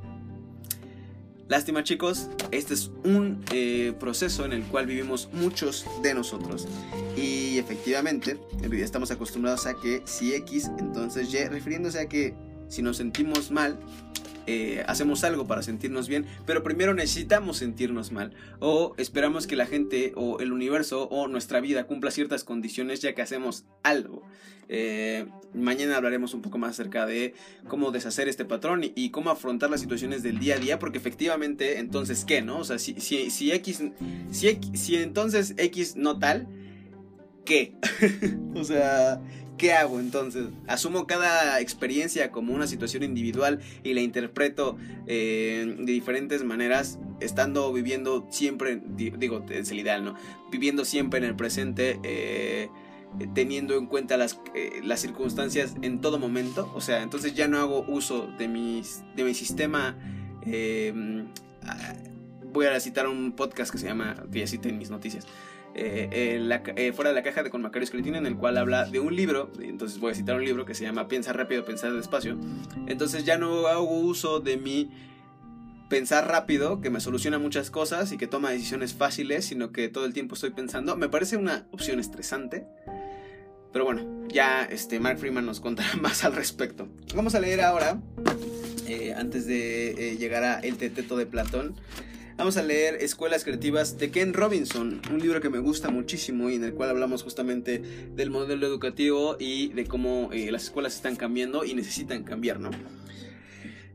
Lástima 1.48 1.84
chicos, 1.84 2.28
este 2.50 2.74
es 2.74 2.90
un 3.04 3.46
eh, 3.52 3.94
proceso 4.00 4.46
en 4.46 4.54
el 4.54 4.64
cual 4.64 4.88
vivimos 4.88 5.30
muchos 5.32 5.86
de 6.02 6.16
nosotros. 6.16 6.68
Y 7.16 7.60
efectivamente, 7.60 8.40
estamos 8.72 9.12
acostumbrados 9.12 9.68
a 9.68 9.76
que 9.76 10.02
si 10.06 10.34
X, 10.34 10.72
entonces 10.80 11.32
Y, 11.32 11.46
refiriéndose 11.46 12.00
a 12.00 12.10
que 12.10 12.34
si 12.68 12.82
nos 12.82 12.98
sentimos 12.98 13.52
mal, 13.52 13.80
eh, 14.48 14.84
hacemos 14.88 15.24
algo 15.24 15.48
para 15.48 15.64
sentirnos 15.64 16.08
bien, 16.08 16.26
pero 16.46 16.64
primero 16.64 16.94
necesitamos 16.94 17.58
sentirnos 17.58 18.12
mal. 18.12 18.34
O 18.60 18.94
esperamos 18.98 19.48
que 19.48 19.56
la 19.56 19.66
gente 19.66 20.14
o 20.16 20.40
el 20.40 20.52
universo 20.52 21.08
o 21.10 21.28
nuestra 21.28 21.60
vida 21.60 21.88
cumpla 21.88 22.12
ciertas 22.12 22.44
condiciones 22.44 23.02
ya 23.02 23.14
que 23.14 23.22
hacemos 23.22 23.66
algo. 23.84 24.24
Eh, 24.68 25.26
mañana 25.54 25.98
hablaremos 25.98 26.34
un 26.34 26.42
poco 26.42 26.58
más 26.58 26.72
acerca 26.72 27.06
de 27.06 27.34
cómo 27.68 27.92
deshacer 27.92 28.28
este 28.28 28.46
patrón 28.46 28.82
y, 28.84 29.10
cómo 29.12 29.30
afrontar 29.30 29.70
las 29.70 29.82
situaciones 29.82 30.24
del 30.24 30.40
día 30.40 30.56
a 30.56 30.60
día, 30.60 30.80
porque 30.80 30.98
efectivamente, 30.98 31.80
entonces, 31.80 32.26
¿qué, 32.26 32.42
no? 32.42 32.60
O 32.60 32.64
sea, 32.64 32.80
si, 32.80 33.00
si, 33.00 33.30
si 33.30 33.52
X, 33.52 33.84
si, 34.32 34.60
si 34.74 34.96
entonces 34.96 35.54
X 35.58 35.96
no 35.96 36.18
tal, 36.18 36.48
¿qué? 37.46 37.76
o 38.56 38.64
sea, 38.64 39.22
¿Qué 39.58 39.72
hago 39.72 40.00
entonces? 40.02 40.48
¿Asumo 40.68 41.08
cada 41.08 41.62
experiencia 41.62 42.30
como 42.32 42.54
una 42.54 42.68
situación 42.68 43.04
individual 43.04 43.62
y 43.84 43.94
la 43.94 44.02
interpreto 44.02 44.78
eh, 45.08 45.76
de 45.80 45.92
diferentes 45.94 46.44
maneras, 46.44 47.00
estando 47.22 47.72
viviendo 47.72 48.28
siempre, 48.30 48.82
digo, 48.86 49.46
es 49.50 49.72
el 49.72 49.80
ideal, 49.80 50.04
¿no? 50.04 50.16
Viviendo 50.52 50.84
siempre 50.84 51.20
en 51.20 51.26
el 51.26 51.36
presente, 51.38 52.00
eh, 52.04 52.70
teniendo 53.34 53.78
en 53.78 53.86
cuenta 53.86 54.18
las, 54.18 54.42
eh, 54.56 54.82
las 54.84 55.00
circunstancias 55.00 55.76
en 55.82 56.02
todo 56.02 56.20
momento. 56.20 56.70
O 56.76 56.82
sea, 56.82 57.02
entonces 57.02 57.34
ya 57.34 57.48
no 57.48 57.58
hago 57.58 57.86
uso 57.88 58.28
de, 58.38 58.50
mis, 58.50 59.04
de 59.16 59.24
mi 59.24 59.34
sistema. 59.34 59.98
voy 62.44 62.66
a 62.66 62.80
citar 62.82 63.08
un 63.08 63.32
podcast 63.32 63.72
que 63.72 63.78
se 63.78 63.88
llama, 63.88 64.22
que 64.34 64.40
ya 64.40 64.48
cité 64.48 64.68
en 64.68 64.80
mis 64.80 64.90
noticias. 64.90 65.26
Eh, 65.78 66.40
eh, 66.78 66.94
fuera 66.94 67.10
de 67.10 67.16
la 67.16 67.22
caja 67.22 67.44
de 67.44 67.50
con 67.50 67.62
Macario 67.62 67.84
Escritina, 67.84 68.18
en 68.18 68.26
el 68.26 68.38
cual 68.38 68.58
habla 68.58 68.86
de 68.86 69.02
un 69.02 69.14
libro, 69.14 69.52
entonces 69.62 70.00
voy 70.00 70.14
a 70.14 70.16
citar 70.16 70.38
un 70.38 70.46
libro 70.46 70.66
que 70.66 70.74
se 70.74 70.86
llama 70.86 71.10
Piensa 71.10 71.34
rápido, 71.34 71.66
pensar 71.66 71.92
despacio. 71.92 72.38
Entonces 72.88 73.26
ya 73.26 73.38
no 73.38 73.68
hago 73.68 73.84
uso 73.84 74.40
de 74.40 74.56
mi 74.56 74.90
pensar 75.90 76.30
rápido, 76.30 76.80
que 76.80 76.90
me 76.90 77.02
soluciona 77.02 77.40
muchas 77.40 77.72
cosas 77.72 78.14
y 78.14 78.18
que 78.18 78.26
toma 78.26 78.52
decisiones 78.52 78.94
fáciles, 78.94 79.44
sino 79.44 79.74
que 79.74 79.90
todo 79.90 80.06
el 80.06 80.14
tiempo 80.14 80.36
estoy 80.36 80.52
pensando. 80.52 80.96
Me 80.96 81.10
parece 81.10 81.36
una 81.36 81.68
opción 81.72 82.00
estresante. 82.00 82.66
Pero 83.74 83.84
bueno, 83.84 84.30
ya 84.30 84.64
este 84.64 85.02
Mark 85.02 85.20
Freeman 85.20 85.46
nos 85.46 85.60
contará 85.60 85.94
más 86.02 86.24
al 86.24 86.34
respecto. 86.34 86.88
Vamos 87.14 87.36
a 87.36 87.42
leer 87.42 87.60
ahora, 87.60 88.00
eh, 88.88 89.14
antes 89.14 89.46
de 89.46 90.16
llegar 90.18 90.46
a 90.46 90.60
El 90.62 90.78
Teteto 90.78 91.18
de 91.18 91.26
Platón, 91.26 91.76
Vamos 92.38 92.58
a 92.58 92.64
leer 92.64 92.96
Escuelas 92.96 93.46
Creativas 93.46 93.98
de 93.98 94.12
Ken 94.12 94.34
Robinson, 94.34 95.02
un 95.10 95.20
libro 95.20 95.40
que 95.40 95.50
me 95.50 95.60
gusta 95.60 95.90
muchísimo 95.90 96.50
y 96.50 96.56
en 96.56 96.66
el 96.66 96.74
cual 96.74 96.90
hablamos 96.90 97.24
justamente 97.24 97.82
del 98.14 98.30
modelo 98.30 98.68
educativo 98.68 99.38
y 99.40 99.70
de 99.70 99.86
cómo 99.86 100.30
eh, 100.34 100.52
las 100.52 100.66
escuelas 100.66 100.96
están 100.96 101.16
cambiando 101.16 101.64
y 101.64 101.74
necesitan 101.74 102.26
cambiar, 102.26 102.60
¿no? 102.60 102.72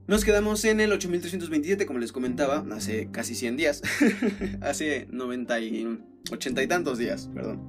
Nos 0.06 0.24
quedamos 0.24 0.64
en 0.64 0.80
el 0.80 0.90
8327, 0.90 1.84
como 1.84 1.98
les 1.98 2.12
comentaba, 2.12 2.64
hace 2.72 3.10
casi 3.12 3.34
100 3.34 3.58
días, 3.58 3.82
hace 4.62 5.06
90 5.10 5.60
y 5.60 5.98
80 6.32 6.62
y 6.62 6.66
tantos 6.66 6.96
días, 6.96 7.28
perdón. 7.34 7.60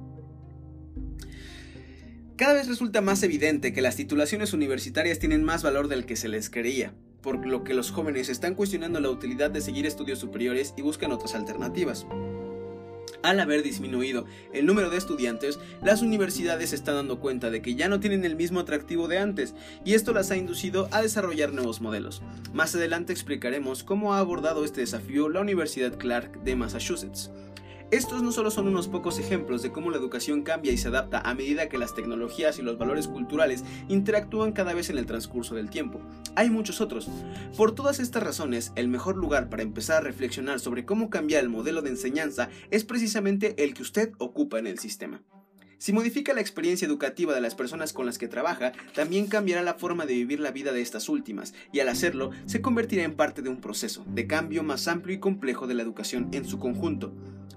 Cada 2.36 2.54
vez 2.54 2.66
resulta 2.66 3.02
más 3.02 3.22
evidente 3.22 3.74
que 3.74 3.82
las 3.82 3.96
titulaciones 3.96 4.54
universitarias 4.54 5.18
tienen 5.18 5.44
más 5.44 5.62
valor 5.62 5.88
del 5.88 6.06
que 6.06 6.16
se 6.16 6.28
les 6.28 6.48
creía 6.48 6.94
por 7.22 7.46
lo 7.46 7.64
que 7.64 7.74
los 7.74 7.90
jóvenes 7.90 8.28
están 8.28 8.54
cuestionando 8.54 9.00
la 9.00 9.10
utilidad 9.10 9.50
de 9.50 9.60
seguir 9.60 9.86
estudios 9.86 10.18
superiores 10.18 10.74
y 10.76 10.82
buscan 10.82 11.12
otras 11.12 11.34
alternativas. 11.34 12.06
Al 13.22 13.38
haber 13.38 13.62
disminuido 13.62 14.26
el 14.52 14.66
número 14.66 14.90
de 14.90 14.96
estudiantes, 14.96 15.60
las 15.80 16.02
universidades 16.02 16.70
se 16.70 16.76
están 16.76 16.96
dando 16.96 17.20
cuenta 17.20 17.50
de 17.50 17.62
que 17.62 17.76
ya 17.76 17.88
no 17.88 18.00
tienen 18.00 18.24
el 18.24 18.34
mismo 18.34 18.58
atractivo 18.58 19.06
de 19.06 19.18
antes, 19.18 19.54
y 19.84 19.94
esto 19.94 20.12
las 20.12 20.32
ha 20.32 20.36
inducido 20.36 20.88
a 20.90 21.02
desarrollar 21.02 21.52
nuevos 21.52 21.80
modelos. 21.80 22.20
Más 22.52 22.74
adelante 22.74 23.12
explicaremos 23.12 23.84
cómo 23.84 24.14
ha 24.14 24.18
abordado 24.18 24.64
este 24.64 24.80
desafío 24.80 25.28
la 25.28 25.40
Universidad 25.40 25.96
Clark 25.96 26.42
de 26.42 26.56
Massachusetts. 26.56 27.30
Estos 27.92 28.22
no 28.22 28.32
solo 28.32 28.50
son 28.50 28.68
unos 28.68 28.88
pocos 28.88 29.18
ejemplos 29.18 29.60
de 29.60 29.70
cómo 29.70 29.90
la 29.90 29.98
educación 29.98 30.40
cambia 30.44 30.72
y 30.72 30.78
se 30.78 30.88
adapta 30.88 31.18
a 31.20 31.34
medida 31.34 31.68
que 31.68 31.76
las 31.76 31.94
tecnologías 31.94 32.58
y 32.58 32.62
los 32.62 32.78
valores 32.78 33.06
culturales 33.06 33.64
interactúan 33.90 34.52
cada 34.52 34.72
vez 34.72 34.88
en 34.88 34.96
el 34.96 35.04
transcurso 35.04 35.54
del 35.54 35.68
tiempo. 35.68 36.00
Hay 36.34 36.48
muchos 36.48 36.80
otros. 36.80 37.10
Por 37.54 37.74
todas 37.74 38.00
estas 38.00 38.22
razones, 38.22 38.72
el 38.76 38.88
mejor 38.88 39.18
lugar 39.18 39.50
para 39.50 39.62
empezar 39.62 39.98
a 39.98 40.06
reflexionar 40.06 40.58
sobre 40.58 40.86
cómo 40.86 41.10
cambiar 41.10 41.42
el 41.42 41.50
modelo 41.50 41.82
de 41.82 41.90
enseñanza 41.90 42.48
es 42.70 42.82
precisamente 42.82 43.62
el 43.62 43.74
que 43.74 43.82
usted 43.82 44.12
ocupa 44.16 44.58
en 44.58 44.68
el 44.68 44.78
sistema. 44.78 45.20
Si 45.76 45.92
modifica 45.92 46.32
la 46.32 46.40
experiencia 46.40 46.86
educativa 46.86 47.34
de 47.34 47.42
las 47.42 47.54
personas 47.54 47.92
con 47.92 48.06
las 48.06 48.16
que 48.16 48.28
trabaja, 48.28 48.72
también 48.94 49.26
cambiará 49.26 49.62
la 49.62 49.74
forma 49.74 50.06
de 50.06 50.14
vivir 50.14 50.40
la 50.40 50.52
vida 50.52 50.72
de 50.72 50.80
estas 50.80 51.10
últimas, 51.10 51.52
y 51.72 51.80
al 51.80 51.88
hacerlo, 51.88 52.30
se 52.46 52.62
convertirá 52.62 53.02
en 53.02 53.16
parte 53.16 53.42
de 53.42 53.50
un 53.50 53.60
proceso 53.60 54.02
de 54.06 54.26
cambio 54.26 54.62
más 54.62 54.88
amplio 54.88 55.16
y 55.16 55.18
complejo 55.18 55.66
de 55.66 55.74
la 55.74 55.82
educación 55.82 56.28
en 56.32 56.46
su 56.46 56.58
conjunto. 56.58 57.12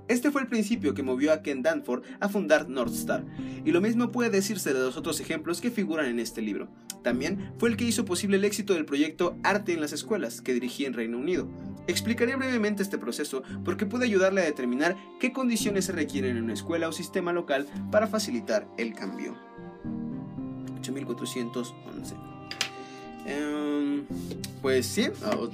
Este 0.07 0.29
fue 0.29 0.41
el 0.41 0.47
principio 0.47 0.93
que 0.93 1.01
movió 1.01 1.33
a 1.33 1.41
Ken 1.41 1.63
Danford 1.63 2.03
a 2.19 2.29
fundar 2.29 2.69
Northstar, 2.69 3.25
y 3.63 3.71
lo 3.71 3.81
mismo 3.81 4.11
puede 4.11 4.29
decirse 4.29 4.73
de 4.73 4.79
los 4.79 4.97
otros 4.97 5.19
ejemplos 5.19 5.61
que 5.61 5.71
figuran 5.71 6.05
en 6.05 6.19
este 6.19 6.41
libro. 6.41 6.67
También 7.03 7.53
fue 7.57 7.69
el 7.69 7.77
que 7.77 7.85
hizo 7.85 8.05
posible 8.05 8.37
el 8.37 8.45
éxito 8.45 8.73
del 8.73 8.85
proyecto 8.85 9.37
Arte 9.43 9.73
en 9.73 9.81
las 9.81 9.93
Escuelas, 9.93 10.41
que 10.41 10.53
dirigí 10.53 10.85
en 10.85 10.93
Reino 10.93 11.17
Unido. 11.17 11.47
Explicaré 11.87 12.35
brevemente 12.35 12.83
este 12.83 12.97
proceso 12.97 13.43
porque 13.63 13.85
puede 13.85 14.05
ayudarle 14.05 14.41
a 14.41 14.45
determinar 14.45 14.95
qué 15.19 15.31
condiciones 15.31 15.85
se 15.85 15.91
requieren 15.91 16.37
en 16.37 16.43
una 16.43 16.53
escuela 16.53 16.87
o 16.87 16.91
sistema 16.91 17.33
local 17.33 17.67
para 17.91 18.07
facilitar 18.07 18.67
el 18.77 18.93
cambio. 18.93 19.35
8411. 20.79 22.34
Em, 23.25 24.05
pues 24.61 24.85
sí, 24.85 25.07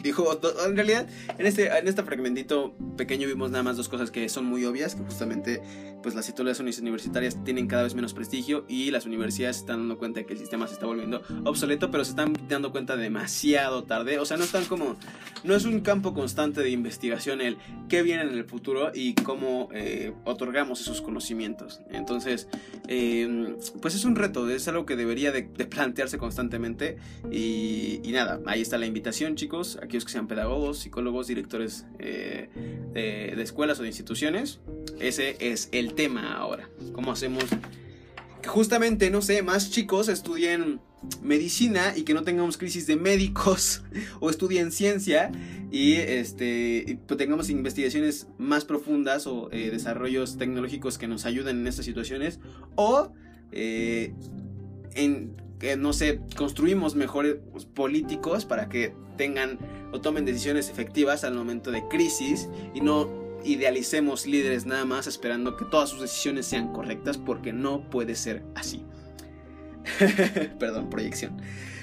dijo, 0.03 0.39
en 0.65 0.75
realidad 0.75 1.07
en 1.37 1.45
este, 1.45 1.67
en 1.67 1.87
este 1.87 2.03
fragmentito 2.03 2.73
pequeño 2.95 3.27
vimos 3.27 3.51
nada 3.51 3.63
más 3.63 3.77
dos 3.77 3.89
cosas 3.89 4.11
que 4.11 4.27
son 4.29 4.45
muy 4.45 4.63
obvias, 4.65 4.95
que 4.95 5.03
justamente 5.03 5.61
pues 6.01 6.15
las 6.15 6.25
titulaciones 6.25 6.79
universitarias 6.79 7.43
tienen 7.43 7.67
cada 7.67 7.83
vez 7.83 7.93
menos 7.93 8.13
prestigio 8.13 8.65
y 8.67 8.89
las 8.89 9.05
universidades 9.05 9.57
están 9.57 9.79
dando 9.79 9.97
cuenta 9.97 10.21
de 10.21 10.25
que 10.25 10.33
el 10.33 10.39
sistema 10.39 10.67
se 10.67 10.73
está 10.73 10.85
volviendo 10.85 11.21
obsoleto, 11.45 11.91
pero 11.91 12.03
se 12.03 12.11
están 12.11 12.33
dando 12.47 12.71
cuenta 12.71 12.95
demasiado 12.97 13.83
tarde, 13.83 14.17
o 14.17 14.25
sea, 14.25 14.37
no 14.37 14.43
están 14.43 14.65
como, 14.65 14.95
no 15.43 15.55
es 15.55 15.65
un 15.65 15.81
campo 15.81 16.13
constante 16.13 16.61
de 16.61 16.69
investigación 16.69 17.41
el 17.41 17.57
qué 17.89 18.01
viene 18.01 18.23
en 18.23 18.29
el 18.29 18.45
futuro 18.45 18.91
y 18.93 19.13
cómo 19.13 19.69
eh, 19.73 20.13
otorgamos 20.25 20.81
esos 20.81 21.01
conocimientos. 21.01 21.81
Entonces, 21.91 22.47
em, 22.87 23.57
pues 23.81 23.93
es 23.95 24.05
un 24.05 24.15
reto, 24.15 24.49
es 24.49 24.67
algo 24.67 24.85
que 24.85 24.95
debería 24.95 25.31
de 25.31 25.43
plantearse 25.43 26.17
constantemente 26.17 26.97
y 27.29 27.60
y, 27.61 28.11
nada, 28.11 28.41
ahí 28.45 28.61
está 28.61 28.77
la 28.77 28.85
invitación, 28.85 29.35
chicos, 29.35 29.77
aquellos 29.81 30.05
que 30.05 30.11
sean 30.11 30.27
pedagogos, 30.27 30.79
psicólogos, 30.79 31.27
directores 31.27 31.85
eh, 31.99 32.49
de, 32.93 33.41
escuelas 33.41 33.79
o 33.79 33.83
de 33.83 33.89
instituciones. 33.89 34.59
Ese 34.99 35.37
es 35.39 35.69
el 35.71 35.93
tema 35.93 36.33
ahora. 36.33 36.69
¿Cómo 36.93 37.11
hacemos 37.11 37.45
que 38.41 38.49
justamente, 38.49 39.11
no 39.11 39.21
sé, 39.21 39.43
más 39.43 39.69
chicos 39.69 40.09
estudien 40.09 40.79
medicina 41.21 41.93
y 41.95 42.03
que 42.03 42.13
no 42.13 42.23
tengamos 42.23 42.57
crisis 42.57 42.87
de 42.87 42.95
médicos 42.95 43.83
o 44.19 44.29
estudien 44.29 44.71
ciencia 44.71 45.31
y 45.71 45.93
este 45.93 46.99
pues 47.07 47.17
tengamos 47.17 47.49
investigaciones 47.49 48.27
más 48.37 48.65
profundas 48.65 49.25
o 49.25 49.49
eh, 49.51 49.71
desarrollos 49.71 50.37
tecnológicos 50.37 50.99
que 50.99 51.07
nos 51.07 51.25
ayuden 51.25 51.61
en 51.61 51.67
estas 51.67 51.85
situaciones 51.85 52.39
o 52.75 53.13
eh, 53.51 54.13
en 54.93 55.35
que, 55.61 55.77
no 55.77 55.93
sé, 55.93 56.19
construimos 56.35 56.95
mejores 56.95 57.35
políticos 57.75 58.45
para 58.45 58.67
que 58.67 58.95
tengan 59.15 59.59
o 59.93 60.01
tomen 60.01 60.25
decisiones 60.25 60.69
efectivas 60.69 61.23
al 61.23 61.35
momento 61.35 61.69
de 61.69 61.87
crisis 61.87 62.49
y 62.73 62.81
no 62.81 63.07
idealicemos 63.45 64.25
líderes 64.25 64.65
nada 64.65 64.85
más 64.85 65.05
esperando 65.05 65.55
que 65.57 65.65
todas 65.65 65.89
sus 65.89 66.01
decisiones 66.01 66.47
sean 66.47 66.73
correctas 66.73 67.19
porque 67.19 67.53
no 67.53 67.87
puede 67.91 68.15
ser 68.15 68.43
así. 68.55 68.83
Perdón, 70.59 70.89
proyección. 70.89 71.39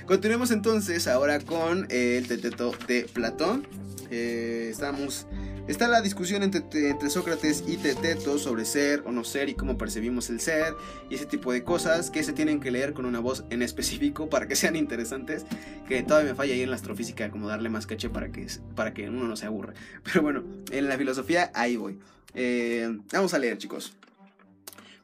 Continuemos 0.06 0.50
entonces 0.50 1.06
ahora 1.06 1.38
con 1.38 1.86
el 1.88 2.26
teteto 2.26 2.72
de 2.88 3.04
Platón. 3.04 3.64
Eh, 4.10 4.70
estamos 4.72 5.28
Está 5.68 5.86
la 5.86 6.00
discusión 6.00 6.42
entre, 6.42 7.10
Sócrates 7.10 7.62
y 7.66 7.76
Teteto 7.76 8.38
sobre 8.38 8.64
ser 8.64 9.02
o 9.04 9.12
no 9.12 9.22
ser 9.22 9.50
y 9.50 9.54
cómo 9.54 9.76
percibimos 9.76 10.30
el 10.30 10.40
ser 10.40 10.74
y 11.10 11.16
ese 11.16 11.26
tipo 11.26 11.52
de 11.52 11.62
cosas 11.62 12.10
que 12.10 12.22
se 12.22 12.32
tienen 12.32 12.58
que 12.58 12.70
leer 12.70 12.94
con 12.94 13.04
una 13.04 13.20
voz 13.20 13.44
en 13.50 13.60
específico 13.60 14.30
para 14.30 14.48
que 14.48 14.56
sean 14.56 14.76
interesantes. 14.76 15.44
Que 15.86 16.02
todavía 16.02 16.30
me 16.30 16.34
falla 16.34 16.54
ahí 16.54 16.62
en 16.62 16.70
la 16.70 16.76
astrofísica 16.76 17.30
como 17.30 17.48
darle 17.48 17.68
más 17.68 17.86
caché 17.86 18.08
para 18.08 18.32
que, 18.32 18.46
para 18.74 18.94
que 18.94 19.10
uno 19.10 19.28
no 19.28 19.36
se 19.36 19.44
aburra. 19.44 19.74
Pero 20.04 20.22
bueno, 20.22 20.42
en 20.70 20.88
la 20.88 20.96
filosofía 20.96 21.50
ahí 21.54 21.76
voy. 21.76 21.98
Eh, 22.32 22.88
vamos 23.12 23.34
a 23.34 23.38
leer 23.38 23.58
chicos. 23.58 23.94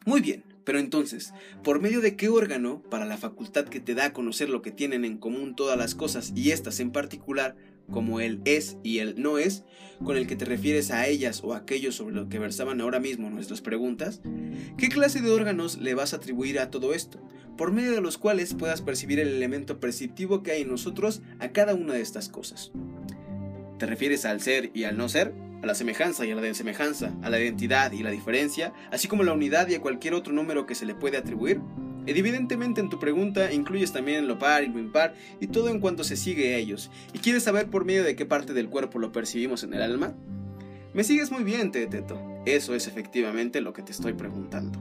Muy 0.07 0.22
bien. 0.22 0.44
Pero 0.64 0.79
entonces, 0.79 1.35
¿por 1.62 1.83
medio 1.83 2.00
de 2.00 2.16
qué 2.16 2.31
órgano, 2.31 2.81
para 2.88 3.05
la 3.05 3.18
facultad 3.18 3.66
que 3.66 3.81
te 3.81 3.94
da 3.94 4.07
a 4.07 4.12
conocer 4.14 4.48
lo 4.48 4.62
que 4.62 4.70
tienen 4.70 5.05
en 5.05 5.18
común 5.18 5.55
todas 5.55 5.77
las 5.77 5.94
cosas 5.94 6.33
y 6.35 6.53
estas 6.53 6.81
en 6.81 6.90
particular, 6.90 7.55
como 7.90 8.20
el 8.20 8.40
es 8.44 8.76
y 8.82 8.98
el 8.98 9.20
no 9.20 9.38
es, 9.38 9.64
con 10.04 10.16
el 10.16 10.26
que 10.26 10.36
te 10.36 10.44
refieres 10.44 10.90
a 10.90 11.06
ellas 11.06 11.42
o 11.44 11.54
aquellos 11.54 11.94
sobre 11.94 12.14
lo 12.14 12.28
que 12.28 12.38
versaban 12.38 12.80
ahora 12.80 13.00
mismo 13.00 13.30
nuestras 13.30 13.60
preguntas? 13.60 14.20
¿Qué 14.76 14.88
clase 14.88 15.20
de 15.20 15.30
órganos 15.30 15.78
le 15.78 15.94
vas 15.94 16.12
a 16.12 16.16
atribuir 16.16 16.58
a 16.58 16.70
todo 16.70 16.94
esto, 16.94 17.20
por 17.56 17.72
medio 17.72 17.92
de 17.92 18.00
los 18.00 18.18
cuales 18.18 18.54
puedas 18.54 18.82
percibir 18.82 19.20
el 19.20 19.28
elemento 19.28 19.80
perceptivo 19.80 20.42
que 20.42 20.52
hay 20.52 20.62
en 20.62 20.70
nosotros 20.70 21.22
a 21.38 21.48
cada 21.48 21.74
una 21.74 21.94
de 21.94 22.00
estas 22.00 22.28
cosas? 22.28 22.72
¿Te 23.78 23.86
refieres 23.86 24.24
al 24.24 24.40
ser 24.40 24.70
y 24.74 24.84
al 24.84 24.96
no 24.96 25.08
ser? 25.08 25.34
¿A 25.62 25.66
la 25.66 25.74
semejanza 25.74 26.26
y 26.26 26.30
a 26.30 26.34
la 26.34 26.42
desemejanza? 26.42 27.14
¿A 27.22 27.30
la 27.30 27.40
identidad 27.40 27.92
y 27.92 28.02
la 28.02 28.10
diferencia? 28.10 28.72
¿Así 28.90 29.08
como 29.08 29.22
la 29.22 29.32
unidad 29.32 29.68
y 29.68 29.74
a 29.74 29.80
cualquier 29.80 30.14
otro 30.14 30.32
número 30.32 30.66
que 30.66 30.74
se 30.74 30.86
le 30.86 30.94
puede 30.94 31.16
atribuir? 31.16 31.60
Evidentemente 32.06 32.80
en 32.80 32.90
tu 32.90 32.98
pregunta 32.98 33.52
incluyes 33.52 33.92
también 33.92 34.28
lo 34.28 34.38
par 34.38 34.64
y 34.64 34.68
lo 34.68 34.78
impar 34.78 35.14
y 35.40 35.46
todo 35.46 35.68
en 35.68 35.80
cuanto 35.80 36.04
se 36.04 36.16
sigue 36.16 36.54
a 36.54 36.58
ellos. 36.58 36.90
¿Y 37.12 37.18
quieres 37.18 37.42
saber 37.42 37.68
por 37.68 37.84
medio 37.84 38.04
de 38.04 38.16
qué 38.16 38.26
parte 38.26 38.52
del 38.52 38.68
cuerpo 38.68 38.98
lo 38.98 39.12
percibimos 39.12 39.62
en 39.64 39.74
el 39.74 39.82
alma? 39.82 40.14
Me 40.92 41.02
sigues 41.02 41.32
muy 41.32 41.42
bien, 41.42 41.72
Teteto. 41.72 42.20
Eso 42.46 42.74
es 42.74 42.86
efectivamente 42.86 43.60
lo 43.60 43.72
que 43.72 43.82
te 43.82 43.92
estoy 43.92 44.12
preguntando. 44.12 44.78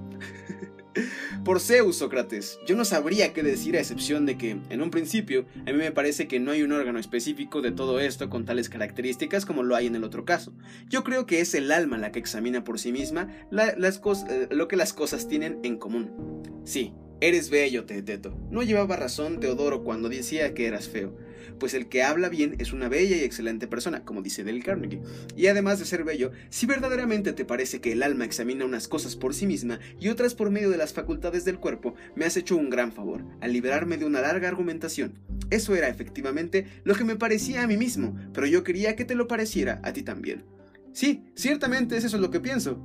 Por 1.43 1.59
Zeus, 1.59 1.97
Sócrates, 1.97 2.59
yo 2.65 2.75
no 2.75 2.86
sabría 2.86 3.33
qué 3.33 3.43
decir 3.43 3.75
a 3.75 3.79
excepción 3.79 4.25
de 4.25 4.38
que, 4.38 4.57
en 4.69 4.81
un 4.81 4.91
principio, 4.91 5.45
a 5.62 5.71
mí 5.71 5.77
me 5.77 5.91
parece 5.91 6.27
que 6.27 6.39
no 6.39 6.51
hay 6.51 6.62
un 6.62 6.71
órgano 6.71 6.99
específico 6.99 7.62
de 7.62 7.71
todo 7.71 7.99
esto 7.99 8.29
con 8.29 8.45
tales 8.45 8.69
características 8.69 9.45
como 9.45 9.63
lo 9.63 9.75
hay 9.75 9.88
en 9.88 9.95
el 9.95 10.03
otro 10.03 10.23
caso. 10.23 10.53
Yo 10.89 11.03
creo 11.03 11.25
que 11.25 11.41
es 11.41 11.53
el 11.55 11.71
alma 11.71 11.97
la 11.97 12.12
que 12.12 12.19
examina 12.19 12.63
por 12.63 12.79
sí 12.79 12.91
misma 12.91 13.29
las 13.49 14.01
eh, 14.29 14.47
lo 14.51 14.67
que 14.67 14.75
las 14.75 14.93
cosas 14.93 15.27
tienen 15.27 15.59
en 15.63 15.77
común. 15.77 16.43
Sí, 16.63 16.93
Eres 17.23 17.49
bello, 17.49 17.86
Teteto. 17.86 18.38
No 18.51 18.63
llevaba 18.63 18.97
razón 18.97 19.39
Teodoro 19.39 19.86
cuando 19.86 20.09
decía 20.09 20.53
que 20.53 20.67
eras 20.67 20.89
feo, 20.89 21.17
pues 21.57 21.73
el 21.73 21.88
que 21.88 22.03
habla 22.03 22.27
bien 22.27 22.57
es 22.59 22.73
una 22.73 22.89
bella 22.89 23.15
y 23.15 23.21
excelente 23.21 23.65
persona, 23.65 24.03
como 24.03 24.21
dice 24.21 24.43
Dale 24.43 24.62
Carnegie. 24.62 25.01
Y 25.38 25.47
además 25.47 25.79
de 25.79 25.86
ser 25.86 26.03
bello, 26.03 26.33
si 26.49 26.65
verdaderamente 26.65 27.31
te 27.31 27.45
parece 27.45 27.79
que 27.79 27.93
el 27.93 28.03
alma 28.03 28.25
examina 28.25 28.65
unas 28.65 28.89
cosas 28.89 29.15
por 29.15 29.33
sí 29.33 29.47
misma 29.47 29.79
y 30.01 30.09
otras 30.09 30.36
por 30.36 30.51
medio 30.51 30.69
de 30.69 30.75
las 30.75 30.91
facultades 30.91 31.45
del 31.45 31.59
cuerpo, 31.59 31.95
me 32.13 32.25
has 32.25 32.36
hecho 32.36 32.57
un 32.57 32.69
gran 32.69 32.91
favor, 32.91 33.23
al 33.39 33.53
liberarme 33.53 33.95
de 33.95 34.03
una 34.03 34.19
larga 34.19 34.49
argumentación. 34.49 35.13
Eso 35.49 35.75
era 35.75 35.88
efectivamente 35.88 36.67
lo 36.83 36.93
que 36.93 37.05
me 37.05 37.15
parecía 37.15 37.63
a 37.63 37.67
mí 37.67 37.77
mismo, 37.77 38.17
pero 38.33 38.47
yo 38.47 38.65
quería 38.65 38.97
que 38.97 39.05
te 39.05 39.15
lo 39.15 39.29
pareciera 39.29 39.79
a 39.86 39.93
ti 39.93 40.03
también. 40.03 40.43
Sí, 40.91 41.23
ciertamente 41.36 41.95
es 41.95 42.03
eso 42.03 42.17
lo 42.17 42.31
que 42.31 42.41
pienso. 42.41 42.83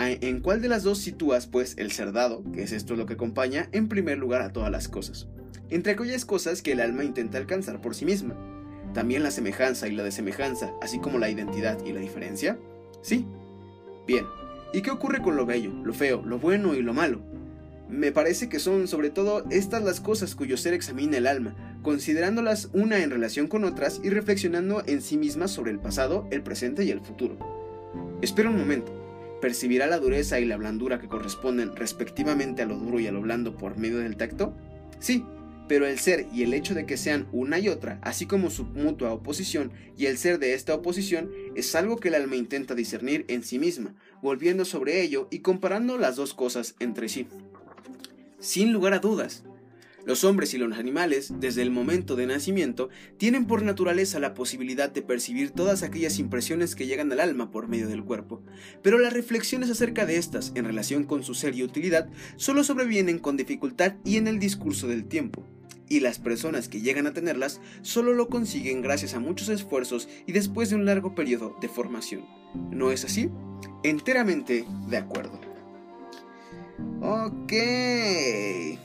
¿En 0.00 0.38
cuál 0.38 0.62
de 0.62 0.68
las 0.68 0.84
dos 0.84 0.98
sitúas, 0.98 1.48
pues, 1.48 1.74
el 1.76 1.90
ser 1.90 2.12
dado, 2.12 2.44
que 2.52 2.62
es 2.62 2.70
esto 2.70 2.94
lo 2.94 3.04
que 3.06 3.14
acompaña, 3.14 3.68
en 3.72 3.88
primer 3.88 4.16
lugar 4.16 4.42
a 4.42 4.52
todas 4.52 4.70
las 4.70 4.86
cosas? 4.86 5.26
Entre 5.70 5.92
aquellas 5.92 6.24
cosas 6.24 6.62
que 6.62 6.70
el 6.70 6.80
alma 6.80 7.02
intenta 7.02 7.36
alcanzar 7.36 7.80
por 7.80 7.96
sí 7.96 8.04
misma. 8.04 8.36
También 8.94 9.24
la 9.24 9.32
semejanza 9.32 9.88
y 9.88 9.92
la 9.92 10.04
desemejanza, 10.04 10.72
así 10.80 11.00
como 11.00 11.18
la 11.18 11.30
identidad 11.30 11.84
y 11.84 11.92
la 11.92 11.98
diferencia. 11.98 12.56
¿Sí? 13.02 13.26
Bien. 14.06 14.24
¿Y 14.72 14.82
qué 14.82 14.92
ocurre 14.92 15.20
con 15.20 15.36
lo 15.36 15.46
bello, 15.46 15.72
lo 15.82 15.92
feo, 15.92 16.22
lo 16.24 16.38
bueno 16.38 16.76
y 16.76 16.82
lo 16.82 16.94
malo? 16.94 17.20
Me 17.90 18.12
parece 18.12 18.48
que 18.48 18.60
son 18.60 18.86
sobre 18.86 19.10
todo 19.10 19.46
estas 19.50 19.82
las 19.82 20.00
cosas 20.00 20.36
cuyo 20.36 20.56
ser 20.56 20.74
examina 20.74 21.16
el 21.16 21.26
alma, 21.26 21.56
considerándolas 21.82 22.70
una 22.72 23.02
en 23.02 23.10
relación 23.10 23.48
con 23.48 23.64
otras 23.64 24.00
y 24.04 24.10
reflexionando 24.10 24.84
en 24.86 25.02
sí 25.02 25.16
mismas 25.16 25.50
sobre 25.50 25.72
el 25.72 25.80
pasado, 25.80 26.28
el 26.30 26.42
presente 26.42 26.84
y 26.84 26.92
el 26.92 27.00
futuro. 27.00 27.36
Espera 28.22 28.50
un 28.50 28.58
momento 28.58 28.97
percibirá 29.40 29.86
la 29.86 29.98
dureza 29.98 30.40
y 30.40 30.44
la 30.44 30.56
blandura 30.56 31.00
que 31.00 31.08
corresponden 31.08 31.76
respectivamente 31.76 32.62
a 32.62 32.66
lo 32.66 32.76
duro 32.76 33.00
y 33.00 33.06
a 33.06 33.12
lo 33.12 33.20
blando 33.20 33.56
por 33.56 33.76
medio 33.76 33.98
del 33.98 34.16
tacto? 34.16 34.54
Sí, 34.98 35.24
pero 35.68 35.86
el 35.86 35.98
ser 35.98 36.26
y 36.32 36.42
el 36.42 36.54
hecho 36.54 36.74
de 36.74 36.86
que 36.86 36.96
sean 36.96 37.28
una 37.30 37.58
y 37.58 37.68
otra, 37.68 37.98
así 38.02 38.26
como 38.26 38.50
su 38.50 38.64
mutua 38.64 39.12
oposición 39.12 39.70
y 39.96 40.06
el 40.06 40.16
ser 40.16 40.38
de 40.38 40.54
esta 40.54 40.74
oposición, 40.74 41.30
es 41.54 41.74
algo 41.74 41.98
que 41.98 42.08
el 42.08 42.14
alma 42.14 42.36
intenta 42.36 42.74
discernir 42.74 43.24
en 43.28 43.44
sí 43.44 43.58
misma, 43.58 43.94
volviendo 44.22 44.64
sobre 44.64 45.02
ello 45.02 45.28
y 45.30 45.40
comparando 45.40 45.98
las 45.98 46.16
dos 46.16 46.34
cosas 46.34 46.74
entre 46.80 47.08
sí. 47.08 47.26
Sin 48.40 48.72
lugar 48.72 48.94
a 48.94 48.98
dudas, 48.98 49.44
Los 50.08 50.24
hombres 50.24 50.54
y 50.54 50.56
los 50.56 50.78
animales, 50.78 51.34
desde 51.38 51.60
el 51.60 51.70
momento 51.70 52.16
de 52.16 52.26
nacimiento, 52.26 52.88
tienen 53.18 53.46
por 53.46 53.62
naturaleza 53.62 54.18
la 54.18 54.32
posibilidad 54.32 54.90
de 54.90 55.02
percibir 55.02 55.50
todas 55.50 55.82
aquellas 55.82 56.18
impresiones 56.18 56.74
que 56.74 56.86
llegan 56.86 57.12
al 57.12 57.20
alma 57.20 57.50
por 57.50 57.68
medio 57.68 57.88
del 57.88 58.02
cuerpo, 58.02 58.42
pero 58.82 58.98
las 58.98 59.12
reflexiones 59.12 59.68
acerca 59.68 60.06
de 60.06 60.16
estas 60.16 60.52
en 60.54 60.64
relación 60.64 61.04
con 61.04 61.22
su 61.24 61.34
ser 61.34 61.54
y 61.54 61.62
utilidad 61.62 62.08
solo 62.36 62.64
sobrevienen 62.64 63.18
con 63.18 63.36
dificultad 63.36 63.96
y 64.02 64.16
en 64.16 64.28
el 64.28 64.38
discurso 64.38 64.88
del 64.88 65.04
tiempo 65.04 65.44
y 65.90 66.00
las 66.00 66.18
personas 66.18 66.70
que 66.70 66.80
llegan 66.80 67.06
a 67.06 67.12
tenerlas 67.12 67.60
solo 67.82 68.14
lo 68.14 68.28
consiguen 68.28 68.80
gracias 68.80 69.12
a 69.12 69.20
muchos 69.20 69.50
esfuerzos 69.50 70.08
y 70.26 70.32
después 70.32 70.70
de 70.70 70.76
un 70.76 70.86
largo 70.86 71.14
periodo 71.14 71.54
de 71.60 71.68
formación. 71.68 72.24
¿No 72.70 72.92
es 72.92 73.04
así? 73.04 73.28
Enteramente 73.82 74.64
de 74.88 74.96
acuerdo. 74.96 75.37
Ok. 77.00 77.52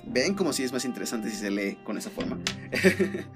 Ven 0.05 0.35
como 0.35 0.53
si 0.53 0.63
es 0.63 0.71
más 0.71 0.85
interesante 0.85 1.29
si 1.29 1.37
se 1.37 1.49
lee 1.49 1.77
con 1.83 1.97
esa 1.97 2.09
forma. 2.09 2.37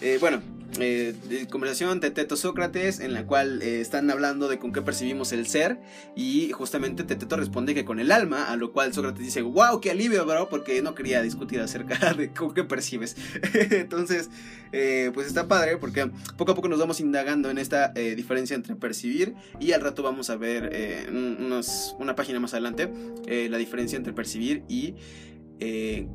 Eh, 0.00 0.18
bueno, 0.20 0.42
eh, 0.80 1.14
conversación 1.50 2.00
de 2.00 2.10
Teto 2.10 2.36
Sócrates 2.36 2.98
en 2.98 3.14
la 3.14 3.26
cual 3.26 3.62
eh, 3.62 3.80
están 3.80 4.10
hablando 4.10 4.48
de 4.48 4.58
con 4.58 4.72
qué 4.72 4.82
percibimos 4.82 5.32
el 5.32 5.46
ser 5.46 5.78
y 6.16 6.50
justamente 6.50 7.04
Teto 7.04 7.36
responde 7.36 7.74
que 7.74 7.84
con 7.84 8.00
el 8.00 8.10
alma, 8.10 8.50
a 8.50 8.56
lo 8.56 8.72
cual 8.72 8.92
Sócrates 8.92 9.24
dice, 9.24 9.42
wow, 9.42 9.80
qué 9.80 9.92
alivio, 9.92 10.26
bro, 10.26 10.48
porque 10.48 10.82
no 10.82 10.94
quería 10.94 11.22
discutir 11.22 11.60
acerca 11.60 12.14
de 12.18 12.32
con 12.32 12.54
qué 12.54 12.64
percibes. 12.64 13.16
Entonces, 13.70 14.30
eh, 14.72 15.10
pues 15.14 15.26
está 15.28 15.46
padre 15.46 15.76
porque 15.76 16.10
poco 16.36 16.52
a 16.52 16.54
poco 16.54 16.68
nos 16.68 16.80
vamos 16.80 16.98
indagando 17.00 17.50
en 17.50 17.58
esta 17.58 17.88
diferencia 17.88 18.56
entre 18.56 18.74
percibir 18.74 19.34
y 19.60 19.72
al 19.72 19.80
rato 19.80 20.02
vamos 20.02 20.30
a 20.30 20.36
ver 20.36 21.08
una 21.98 22.16
página 22.16 22.40
más 22.40 22.54
adelante 22.54 22.90
la 23.26 23.58
diferencia 23.58 23.96
entre 23.96 24.12
percibir 24.12 24.64
y... 24.68 24.94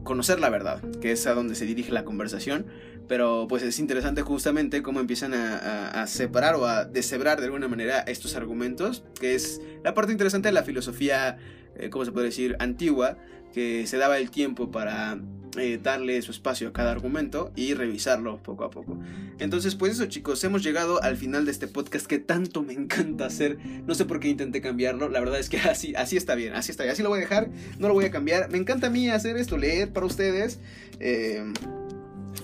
conocer 0.03 0.39
la 0.39 0.49
verdad, 0.49 0.81
que 1.01 1.11
es 1.11 1.25
a 1.27 1.33
donde 1.33 1.55
se 1.55 1.65
dirige 1.65 1.91
la 1.91 2.03
conversación. 2.03 2.65
Pero 3.09 3.47
pues 3.49 3.63
es 3.63 3.79
interesante 3.79 4.21
justamente 4.21 4.83
cómo 4.83 4.99
empiezan 4.99 5.33
a, 5.33 6.05
separar 6.07 6.55
o 6.55 6.67
a 6.67 6.85
deshebrar 6.85 7.39
de 7.39 7.45
alguna 7.45 7.67
manera 7.67 7.99
estos 8.01 8.35
argumentos, 8.35 9.03
que 9.19 9.33
es 9.33 9.59
la 9.83 9.95
parte 9.95 10.11
interesante 10.11 10.47
de 10.47 10.53
la 10.53 10.63
filosofía, 10.63 11.39
eh, 11.75 11.89
¿cómo 11.89 12.05
se 12.05 12.11
puede 12.11 12.27
decir?, 12.27 12.55
antigua, 12.59 13.17
que 13.51 13.87
se 13.87 13.97
daba 13.97 14.19
el 14.19 14.29
tiempo 14.29 14.69
para 14.69 15.19
eh, 15.57 15.79
darle 15.81 16.21
su 16.21 16.29
espacio 16.29 16.67
a 16.67 16.73
cada 16.73 16.91
argumento 16.91 17.51
y 17.55 17.73
revisarlo 17.73 18.43
poco 18.43 18.63
a 18.63 18.69
poco. 18.69 18.99
Entonces, 19.39 19.73
pues 19.73 19.93
eso 19.93 20.05
chicos, 20.05 20.43
hemos 20.43 20.61
llegado 20.61 21.01
al 21.01 21.17
final 21.17 21.45
de 21.45 21.51
este 21.51 21.67
podcast 21.67 22.05
que 22.05 22.19
tanto 22.19 22.61
me 22.61 22.73
encanta 22.73 23.25
hacer. 23.25 23.57
No 23.87 23.95
sé 23.95 24.05
por 24.05 24.19
qué 24.19 24.27
intenté 24.27 24.61
cambiarlo, 24.61 25.09
la 25.09 25.19
verdad 25.19 25.39
es 25.39 25.49
que 25.49 25.57
así, 25.61 25.95
así 25.95 26.15
está 26.15 26.35
bien, 26.35 26.53
así 26.53 26.69
está 26.69 26.83
bien, 26.83 26.93
así 26.93 27.01
lo 27.01 27.09
voy 27.09 27.17
a 27.17 27.21
dejar, 27.21 27.49
no 27.79 27.87
lo 27.87 27.95
voy 27.95 28.05
a 28.05 28.11
cambiar. 28.11 28.51
Me 28.51 28.59
encanta 28.59 28.87
a 28.87 28.89
mí 28.91 29.09
hacer 29.09 29.35
esto, 29.35 29.57
leer 29.57 29.91
para 29.91 30.05
ustedes. 30.05 30.59
Eh, 30.99 31.43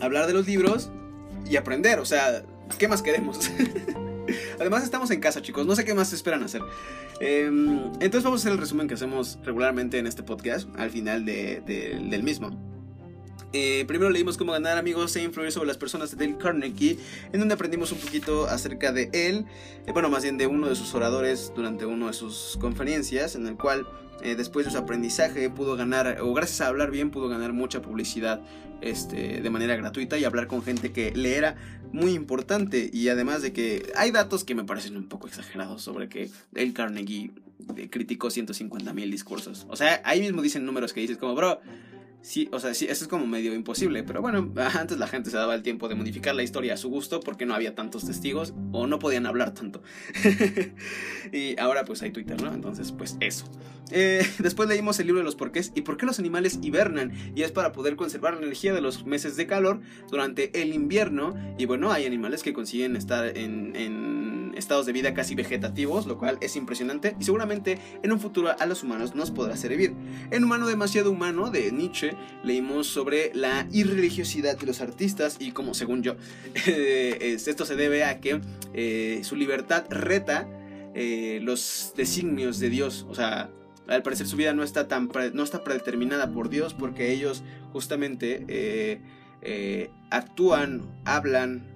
hablar 0.02 0.28
de 0.28 0.34
los 0.34 0.48
libros 0.48 0.89
y 1.50 1.56
aprender. 1.56 2.00
O 2.00 2.06
sea, 2.06 2.43
¿qué 2.78 2.88
más 2.88 3.02
queremos? 3.02 3.52
Además 4.60 4.84
estamos 4.84 5.12
en 5.12 5.19
casa, 5.19 5.41
chicos. 5.41 5.65
No 5.65 5.76
sé 5.76 5.86
qué 5.86 5.93
más 5.93 6.13
esperan 6.13 6.43
hacer. 6.43 6.62
Em, 7.19 7.86
entonces 8.00 8.24
vamos 8.24 8.41
a 8.41 8.41
hacer 8.41 8.52
el 8.54 8.58
resumen 8.58 8.88
que 8.88 8.95
hacemos 8.95 9.39
regularmente 9.43 9.98
en 9.98 10.08
este 10.08 10.24
podcast 10.24 10.67
al 10.78 10.89
final 10.89 11.26
del 11.26 12.24
mismo. 12.24 12.74
Eh, 13.58 13.86
primero 13.88 14.10
leímos 14.10 14.36
cómo 14.36 14.52
ganar 14.52 14.78
amigos 14.78 15.15
e 15.15 15.24
influir 15.24 15.50
sobre 15.50 15.68
las 15.68 15.78
personas 15.78 16.12
de 16.12 16.18
Dale 16.18 16.38
Carnegie, 16.38 17.00
en 17.32 17.39
donde 17.39 17.54
aprendimos 17.54 17.89
un 17.94 18.00
poquito 18.00 18.48
acerca 18.48 18.91
de 18.91 19.10
él, 19.13 19.46
eh, 19.88 19.94
bueno, 19.94 20.10
más 20.10 20.24
bien 20.24 20.38
de 20.38 20.46
uno 20.46 20.68
de 20.68 20.76
sus 20.76 20.94
oradores 20.94 21.54
durante 21.56 21.86
una 21.86 22.08
de 22.08 22.13
sus 22.13 22.58
conferencias, 22.60 23.34
en 23.36 23.48
el 23.48 23.56
cual 23.56 23.88
eh, 24.22 24.36
después 24.36 24.65
de 24.65 24.74
su 24.74 24.78
aprendizaje 24.78 25.50
pudo 25.50 25.78
ganar, 25.78 26.18
o 26.20 26.34
gracias 26.34 26.60
a 26.60 26.68
hablar 26.68 26.91
bien, 26.91 27.12
pudo 27.12 27.30
ganar 27.30 27.54
mucha 27.54 27.82
publicidad 27.82 28.41
este, 28.82 29.39
de 29.41 29.50
manera 29.50 29.78
gratuita 29.78 30.18
y 30.18 30.26
hablar 30.26 30.48
con 30.48 30.62
gente 30.62 30.91
que 30.91 31.15
le 31.15 31.38
era 31.38 31.56
muy 31.94 32.12
importante. 32.12 32.89
Y 32.91 33.08
además 33.08 33.41
de 33.41 33.54
que 33.54 33.89
hay 33.96 34.12
datos 34.12 34.44
que 34.44 34.54
me 34.54 34.65
parecen 34.65 34.98
un 34.98 35.08
poco 35.08 35.28
exagerados 35.28 35.82
sobre 35.82 36.10
que 36.10 36.30
el 36.56 36.74
Carnegie 36.74 37.32
criticó 37.89 38.30
150 38.30 38.91
mil 38.94 39.10
discursos. 39.10 39.65
O 39.70 39.78
sea, 39.78 40.02
ahí 40.04 40.20
mismo 40.20 40.41
dicen 40.41 40.65
números 40.65 40.91
que 40.91 41.00
dices 41.00 41.18
como, 41.18 41.36
bro, 41.36 41.62
Sí, 42.25 42.49
o 42.51 42.59
sea, 42.59 42.73
sí, 42.73 42.88
eso 42.89 43.03
es 43.03 43.07
como 43.07 43.27
medio 43.27 43.53
imposible, 43.53 44.01
pero 44.01 44.19
bueno, 44.19 44.51
antes 44.73 44.97
la 44.97 45.05
gente 45.05 45.29
se 45.29 45.38
daba 45.38 45.53
el 45.53 45.61
tiempo 45.61 45.88
de 45.88 45.93
modificar 45.93 46.33
la 46.33 46.41
historia 46.41 46.73
a 46.73 46.77
su 46.77 46.89
gusto 46.89 47.19
porque 47.19 47.45
no 47.45 47.53
había 47.53 47.75
tantos 47.75 48.03
testigos 48.03 48.55
o 48.71 48.88
no 48.88 48.97
podían 48.97 49.27
hablar 49.27 49.53
tanto. 49.53 49.83
y 51.31 51.59
ahora 51.59 51.85
pues 51.85 52.01
hay 52.01 52.09
Twitter, 52.09 52.41
¿no? 52.41 52.51
Entonces, 52.51 52.91
pues 52.93 53.15
eso. 53.19 53.45
Eh, 53.91 54.25
después 54.39 54.67
leímos 54.67 54.99
el 54.99 55.05
libro 55.05 55.19
de 55.19 55.23
los 55.23 55.35
porqués 55.35 55.71
y 55.75 55.81
por 55.81 55.97
qué 55.97 56.07
los 56.07 56.17
animales 56.17 56.57
hibernan 56.63 57.13
y 57.35 57.43
es 57.43 57.51
para 57.51 57.71
poder 57.71 57.95
conservar 57.95 58.33
la 58.33 58.39
energía 58.39 58.73
de 58.73 58.81
los 58.81 59.05
meses 59.05 59.35
de 59.35 59.45
calor 59.45 59.81
durante 60.09 60.59
el 60.59 60.73
invierno 60.73 61.35
y 61.59 61.65
bueno, 61.65 61.91
hay 61.91 62.07
animales 62.07 62.41
que 62.41 62.53
consiguen 62.53 62.95
estar 62.95 63.38
en, 63.38 63.75
en 63.75 64.24
estados 64.56 64.86
de 64.86 64.94
vida 64.94 65.13
casi 65.13 65.36
vegetativos, 65.36 66.06
lo 66.06 66.18
cual 66.18 66.38
es 66.41 66.56
impresionante 66.56 67.15
y 67.20 67.24
seguramente 67.24 67.80
en 68.04 68.12
un 68.12 68.20
futuro 68.20 68.56
a 68.58 68.65
los 68.65 68.84
humanos 68.84 69.15
nos 69.15 69.32
podrá 69.32 69.56
servir. 69.58 69.94
En 70.32 70.44
Humano 70.44 70.68
demasiado 70.68 71.12
humano 71.12 71.50
de 71.50 71.72
Nietzsche 71.72 72.15
leímos 72.44 72.88
sobre 72.88 73.32
la 73.34 73.68
irreligiosidad 73.72 74.58
de 74.58 74.65
los 74.65 74.82
artistas 74.82 75.38
y 75.39 75.52
como 75.52 75.74
según 75.74 76.04
yo 76.04 76.15
eh, 76.68 77.38
esto 77.46 77.65
se 77.65 77.76
debe 77.76 78.04
a 78.04 78.20
que 78.20 78.41
eh, 78.74 79.22
su 79.24 79.36
libertad 79.36 79.86
reta 79.89 80.48
eh, 80.94 81.39
los 81.41 81.94
designios 81.98 82.60
de 82.60 82.70
Dios, 82.70 83.06
o 83.10 83.15
sea, 83.15 83.50
al 83.88 84.02
parecer 84.02 84.28
su 84.28 84.38
vida 84.38 84.54
no 84.54 84.63
está 84.63 84.88
tan 84.88 85.10
no 85.34 85.44
está 85.44 85.63
predeterminada 85.63 86.32
por 86.32 86.50
Dios 86.50 86.74
porque 86.74 87.12
ellos 87.12 87.44
justamente 87.74 89.02
actúan, 90.10 90.82
hablan, 91.04 91.74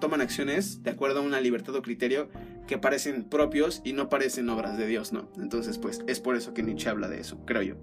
toman 0.00 0.20
acciones 0.20 0.82
de 0.82 0.90
acuerdo 0.90 1.20
a 1.20 1.22
una 1.22 1.40
libertad 1.40 1.74
o 1.74 1.82
criterio 1.82 2.28
que 2.66 2.78
parecen 2.78 3.24
propios 3.24 3.82
y 3.84 3.92
no 3.92 4.08
parecen 4.08 4.48
obras 4.48 4.78
de 4.78 4.86
Dios, 4.86 5.12
¿no? 5.12 5.30
Entonces, 5.36 5.78
pues 5.78 6.00
es 6.06 6.20
por 6.20 6.36
eso 6.36 6.54
que 6.54 6.62
Nietzsche 6.62 6.88
habla 6.88 7.08
de 7.08 7.20
eso, 7.20 7.38
creo 7.44 7.62
yo. 7.62 7.76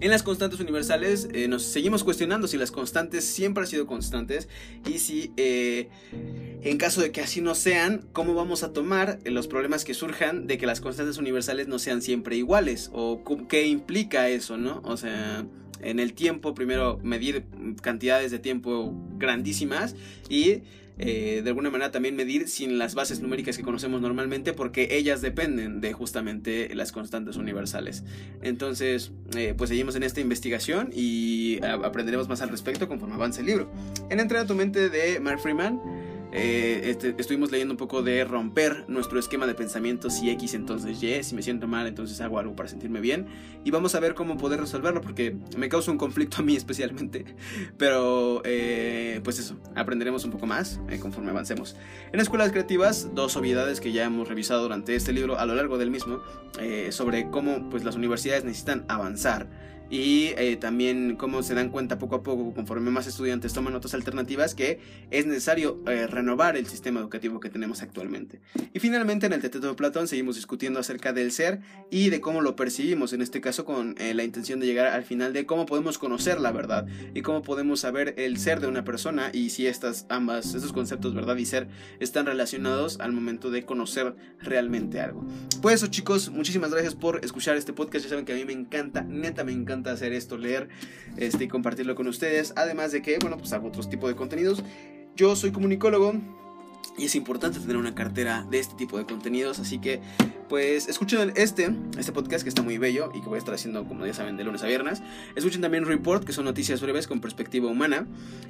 En 0.00 0.10
las 0.10 0.22
constantes 0.22 0.60
universales 0.60 1.28
eh, 1.32 1.48
nos 1.48 1.62
seguimos 1.62 2.04
cuestionando 2.04 2.48
si 2.48 2.58
las 2.58 2.70
constantes 2.70 3.24
siempre 3.24 3.62
han 3.62 3.66
sido 3.66 3.86
constantes 3.86 4.46
y 4.86 4.98
si 4.98 5.32
eh, 5.38 5.88
en 6.62 6.76
caso 6.76 7.00
de 7.00 7.12
que 7.12 7.22
así 7.22 7.40
no 7.40 7.54
sean, 7.54 8.06
cómo 8.12 8.34
vamos 8.34 8.62
a 8.62 8.74
tomar 8.74 9.18
los 9.24 9.48
problemas 9.48 9.84
que 9.84 9.94
surjan 9.94 10.46
de 10.46 10.58
que 10.58 10.66
las 10.66 10.82
constantes 10.82 11.16
universales 11.16 11.66
no 11.68 11.78
sean 11.78 12.02
siempre 12.02 12.36
iguales 12.36 12.90
o 12.92 13.22
qué 13.48 13.66
implica 13.66 14.28
eso, 14.28 14.58
¿no? 14.58 14.82
O 14.84 14.98
sea 14.98 15.46
en 15.86 16.00
el 16.00 16.12
tiempo, 16.12 16.54
primero 16.54 16.98
medir 17.02 17.44
cantidades 17.80 18.30
de 18.30 18.38
tiempo 18.38 18.94
grandísimas 19.18 19.94
y 20.28 20.62
eh, 20.98 21.42
de 21.44 21.50
alguna 21.50 21.68
manera 21.70 21.90
también 21.90 22.16
medir 22.16 22.48
sin 22.48 22.78
las 22.78 22.94
bases 22.94 23.20
numéricas 23.20 23.56
que 23.56 23.62
conocemos 23.62 24.00
normalmente 24.00 24.54
porque 24.54 24.88
ellas 24.92 25.20
dependen 25.20 25.80
de 25.80 25.92
justamente 25.92 26.74
las 26.74 26.90
constantes 26.90 27.36
universales. 27.36 28.02
Entonces, 28.40 29.12
eh, 29.36 29.54
pues 29.56 29.68
seguimos 29.68 29.94
en 29.94 30.02
esta 30.02 30.20
investigación 30.20 30.90
y 30.94 31.62
aprenderemos 31.64 32.28
más 32.28 32.40
al 32.40 32.48
respecto 32.48 32.88
conforme 32.88 33.14
avance 33.14 33.40
el 33.40 33.46
libro. 33.46 33.70
En 34.08 34.20
Entrena 34.20 34.46
tu 34.46 34.54
mente 34.54 34.88
de 34.88 35.20
Mark 35.20 35.40
Freeman 35.40 35.80
eh, 36.38 36.90
este, 36.90 37.14
estuvimos 37.16 37.50
leyendo 37.50 37.72
un 37.72 37.78
poco 37.78 38.02
de 38.02 38.22
romper 38.24 38.84
nuestro 38.88 39.18
esquema 39.18 39.46
de 39.46 39.54
pensamiento, 39.54 40.10
si 40.10 40.28
X 40.28 40.52
entonces 40.52 41.02
Y, 41.02 41.22
si 41.22 41.34
me 41.34 41.40
siento 41.40 41.66
mal 41.66 41.86
entonces 41.86 42.20
hago 42.20 42.38
algo 42.38 42.54
para 42.54 42.68
sentirme 42.68 43.00
bien. 43.00 43.26
Y 43.64 43.70
vamos 43.70 43.94
a 43.94 44.00
ver 44.00 44.14
cómo 44.14 44.36
poder 44.36 44.60
resolverlo 44.60 45.00
porque 45.00 45.34
me 45.56 45.70
causa 45.70 45.90
un 45.90 45.96
conflicto 45.96 46.36
a 46.38 46.42
mí 46.42 46.54
especialmente, 46.56 47.24
pero 47.78 48.42
eh, 48.44 49.22
pues 49.24 49.38
eso, 49.38 49.56
aprenderemos 49.74 50.26
un 50.26 50.30
poco 50.30 50.46
más 50.46 50.78
eh, 50.90 50.98
conforme 50.98 51.30
avancemos. 51.30 51.74
En 52.12 52.20
escuelas 52.20 52.50
creativas, 52.50 53.14
dos 53.14 53.34
obviedades 53.38 53.80
que 53.80 53.92
ya 53.92 54.04
hemos 54.04 54.28
revisado 54.28 54.62
durante 54.62 54.94
este 54.94 55.14
libro 55.14 55.38
a 55.38 55.46
lo 55.46 55.54
largo 55.54 55.78
del 55.78 55.90
mismo, 55.90 56.20
sobre 56.90 57.30
cómo 57.30 57.68
pues 57.70 57.84
las 57.84 57.96
universidades 57.96 58.44
necesitan 58.44 58.84
avanzar 58.88 59.46
y 59.90 60.32
eh, 60.36 60.56
también 60.56 61.16
cómo 61.16 61.42
se 61.42 61.54
dan 61.54 61.70
cuenta 61.70 61.98
poco 61.98 62.16
a 62.16 62.22
poco, 62.22 62.52
conforme 62.54 62.90
más 62.90 63.06
estudiantes 63.06 63.52
toman 63.52 63.74
otras 63.74 63.94
alternativas, 63.94 64.54
que 64.54 64.80
es 65.10 65.26
necesario 65.26 65.82
eh, 65.86 66.06
renovar 66.06 66.56
el 66.56 66.66
sistema 66.66 67.00
educativo 67.00 67.40
que 67.40 67.50
tenemos 67.50 67.82
actualmente. 67.82 68.40
Y 68.72 68.80
finalmente 68.80 69.26
en 69.26 69.32
el 69.32 69.40
Teteto 69.40 69.68
de 69.68 69.74
Platón 69.74 70.08
seguimos 70.08 70.36
discutiendo 70.36 70.80
acerca 70.80 71.12
del 71.12 71.30
ser 71.30 71.60
y 71.90 72.10
de 72.10 72.20
cómo 72.20 72.40
lo 72.40 72.56
percibimos, 72.56 73.12
en 73.12 73.22
este 73.22 73.40
caso 73.40 73.64
con 73.64 73.94
eh, 73.98 74.14
la 74.14 74.24
intención 74.24 74.60
de 74.60 74.66
llegar 74.66 74.88
al 74.88 75.04
final 75.04 75.32
de 75.32 75.46
cómo 75.46 75.66
podemos 75.66 75.98
conocer 75.98 76.40
la 76.40 76.52
verdad 76.52 76.86
y 77.14 77.22
cómo 77.22 77.42
podemos 77.42 77.80
saber 77.80 78.14
el 78.18 78.38
ser 78.38 78.60
de 78.60 78.66
una 78.66 78.84
persona 78.84 79.30
y 79.32 79.50
si 79.50 79.66
estas 79.66 80.06
ambas, 80.08 80.54
estos 80.54 80.72
conceptos 80.72 81.14
verdad 81.14 81.36
y 81.36 81.46
ser 81.46 81.68
están 82.00 82.26
relacionados 82.26 82.98
al 83.00 83.12
momento 83.12 83.50
de 83.50 83.64
conocer 83.64 84.16
realmente 84.40 85.00
algo. 85.00 85.26
Pues 85.62 85.76
eso 85.76 85.86
chicos, 85.86 86.30
muchísimas 86.30 86.70
gracias 86.70 86.94
por 86.94 87.24
escuchar 87.24 87.56
este 87.56 87.72
podcast, 87.72 88.04
ya 88.04 88.10
saben 88.10 88.24
que 88.24 88.32
a 88.32 88.36
mí 88.36 88.44
me 88.44 88.52
encanta, 88.52 89.02
neta 89.02 89.44
me 89.44 89.52
encanta 89.52 89.75
hacer 89.84 90.12
esto, 90.12 90.36
leer 90.36 90.68
este, 91.16 91.44
y 91.44 91.48
compartirlo 91.48 91.94
con 91.94 92.06
ustedes. 92.06 92.52
Además 92.56 92.92
de 92.92 93.02
que, 93.02 93.18
bueno, 93.18 93.36
pues 93.38 93.52
hago 93.52 93.68
otros 93.68 93.88
tipos 93.88 94.08
de 94.08 94.16
contenidos. 94.16 94.62
Yo 95.16 95.36
soy 95.36 95.50
comunicólogo. 95.50 96.14
Y 96.98 97.04
es 97.04 97.14
importante 97.14 97.60
tener 97.60 97.76
una 97.76 97.94
cartera 97.94 98.46
de 98.50 98.58
este 98.58 98.74
tipo 98.74 98.96
de 98.98 99.04
contenidos. 99.04 99.58
Así 99.58 99.78
que, 99.78 100.00
pues, 100.48 100.88
escuchen 100.88 101.32
este, 101.36 101.74
este 101.98 102.12
podcast 102.12 102.42
que 102.42 102.48
está 102.48 102.62
muy 102.62 102.78
bello 102.78 103.10
y 103.14 103.20
que 103.20 103.26
voy 103.26 103.36
a 103.36 103.38
estar 103.38 103.54
haciendo, 103.54 103.84
como 103.84 104.06
ya 104.06 104.14
saben, 104.14 104.36
de 104.36 104.44
lunes 104.44 104.62
a 104.62 104.66
viernes. 104.66 105.02
Escuchen 105.34 105.60
también 105.60 105.84
Report, 105.84 106.24
que 106.24 106.32
son 106.32 106.46
noticias 106.46 106.80
breves 106.80 107.06
con 107.06 107.20
perspectiva 107.20 107.68
humana. 107.68 108.06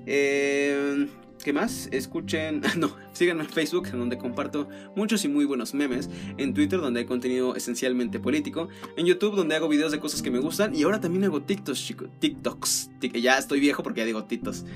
Eh, 0.06 1.08
¿Qué 1.42 1.52
más? 1.52 1.88
Escuchen, 1.92 2.62
no, 2.76 2.96
síganme 3.12 3.42
en 3.42 3.48
Facebook, 3.48 3.90
donde 3.90 4.18
comparto 4.18 4.68
muchos 4.94 5.24
y 5.24 5.28
muy 5.28 5.44
buenos 5.44 5.74
memes. 5.74 6.08
En 6.38 6.54
Twitter, 6.54 6.80
donde 6.80 7.00
hay 7.00 7.06
contenido 7.06 7.56
esencialmente 7.56 8.20
político. 8.20 8.68
En 8.96 9.06
YouTube, 9.06 9.34
donde 9.34 9.56
hago 9.56 9.68
videos 9.68 9.92
de 9.92 10.00
cosas 10.00 10.22
que 10.22 10.30
me 10.30 10.38
gustan. 10.38 10.74
Y 10.74 10.84
ahora 10.84 11.00
también 11.00 11.24
hago 11.24 11.42
TikToks, 11.42 11.78
chicos. 11.80 12.08
TikToks. 12.20 12.90
Ya 13.22 13.38
estoy 13.38 13.60
viejo 13.60 13.82
porque 13.82 14.00
ya 14.00 14.06
digo 14.06 14.24
TikToks. 14.24 14.64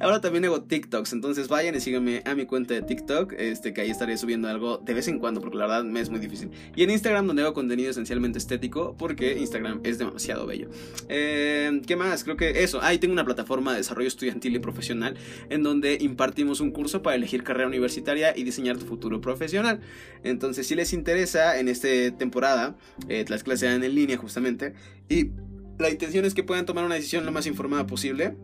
Ahora 0.00 0.20
también 0.20 0.44
hago 0.44 0.62
TikToks, 0.62 1.12
entonces 1.12 1.48
vayan 1.48 1.74
y 1.74 1.80
síganme 1.80 2.22
a 2.24 2.34
mi 2.34 2.46
cuenta 2.46 2.74
de 2.74 2.82
TikTok, 2.82 3.34
este, 3.38 3.72
que 3.72 3.80
ahí 3.80 3.90
estaré 3.90 4.16
subiendo 4.16 4.48
algo 4.48 4.78
de 4.78 4.94
vez 4.94 5.08
en 5.08 5.18
cuando, 5.18 5.40
porque 5.40 5.56
la 5.56 5.66
verdad 5.66 5.84
me 5.84 6.00
es 6.00 6.10
muy 6.10 6.20
difícil. 6.20 6.50
Y 6.76 6.82
en 6.82 6.90
Instagram, 6.90 7.26
donde 7.26 7.42
hago 7.42 7.54
contenido 7.54 7.90
esencialmente 7.90 8.38
estético, 8.38 8.96
porque 8.96 9.38
Instagram 9.38 9.80
es 9.84 9.98
demasiado 9.98 10.46
bello. 10.46 10.68
Eh, 11.08 11.80
¿Qué 11.86 11.96
más? 11.96 12.24
Creo 12.24 12.36
que 12.36 12.62
eso. 12.62 12.82
Ahí 12.82 12.98
tengo 12.98 13.12
una 13.12 13.24
plataforma 13.24 13.72
de 13.72 13.78
desarrollo 13.78 14.08
estudiantil 14.08 14.56
y 14.56 14.58
profesional, 14.58 15.16
en 15.50 15.62
donde 15.62 15.98
impartimos 16.00 16.60
un 16.60 16.70
curso 16.70 17.02
para 17.02 17.16
elegir 17.16 17.42
carrera 17.42 17.68
universitaria 17.68 18.36
y 18.36 18.44
diseñar 18.44 18.78
tu 18.78 18.86
futuro 18.86 19.20
profesional. 19.20 19.80
Entonces, 20.22 20.66
si 20.66 20.74
les 20.74 20.92
interesa, 20.92 21.58
en 21.58 21.68
esta 21.68 21.88
temporada, 22.16 22.76
eh, 23.08 23.24
las 23.28 23.42
clases 23.42 23.70
dan 23.70 23.84
en 23.84 23.94
línea 23.94 24.16
justamente, 24.16 24.74
y 25.08 25.30
la 25.78 25.90
intención 25.90 26.24
es 26.24 26.34
que 26.34 26.42
puedan 26.42 26.66
tomar 26.66 26.84
una 26.84 26.94
decisión 26.94 27.24
lo 27.24 27.32
más 27.32 27.46
informada 27.46 27.86
posible 27.86 28.36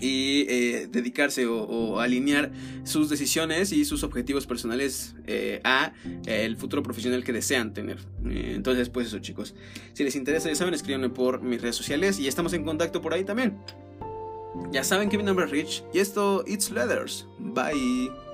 y 0.00 0.46
eh, 0.48 0.88
dedicarse 0.90 1.46
o, 1.46 2.00
alinear 2.00 2.50
sus 2.84 3.08
decisiones 3.08 3.72
y 3.72 3.84
sus 3.84 4.02
objetivos 4.02 4.46
personales 4.46 5.14
eh, 5.26 5.60
a 5.64 5.92
eh, 6.26 6.44
el 6.44 6.56
futuro 6.56 6.82
profesional 6.82 7.24
que 7.24 7.32
desean 7.32 7.74
tener. 7.74 7.98
entonces, 8.24 8.88
pues 8.88 9.08
eso 9.08 9.18
chicos. 9.18 9.54
Si 9.92 10.04
les 10.04 10.16
interesa, 10.16 10.48
ya 10.48 10.54
saben, 10.54 10.74
escríbanme 10.74 11.10
por 11.10 11.42
mis 11.42 11.60
redes 11.60 11.76
sociales 11.76 12.18
y 12.18 12.28
estamos 12.28 12.52
en 12.52 12.64
contacto 12.64 13.00
por 13.00 13.14
ahí 13.14 13.24
también. 13.24 13.56
Ya 14.72 14.84
saben 14.84 15.08
que 15.08 15.18
mi 15.18 15.24
nombre 15.24 15.44
es 15.44 15.50
Rich 15.50 15.84
y 15.92 15.98
esto, 15.98 16.44
It's 16.46 16.70
Leathers. 16.70 17.26
Bye. 17.38 18.25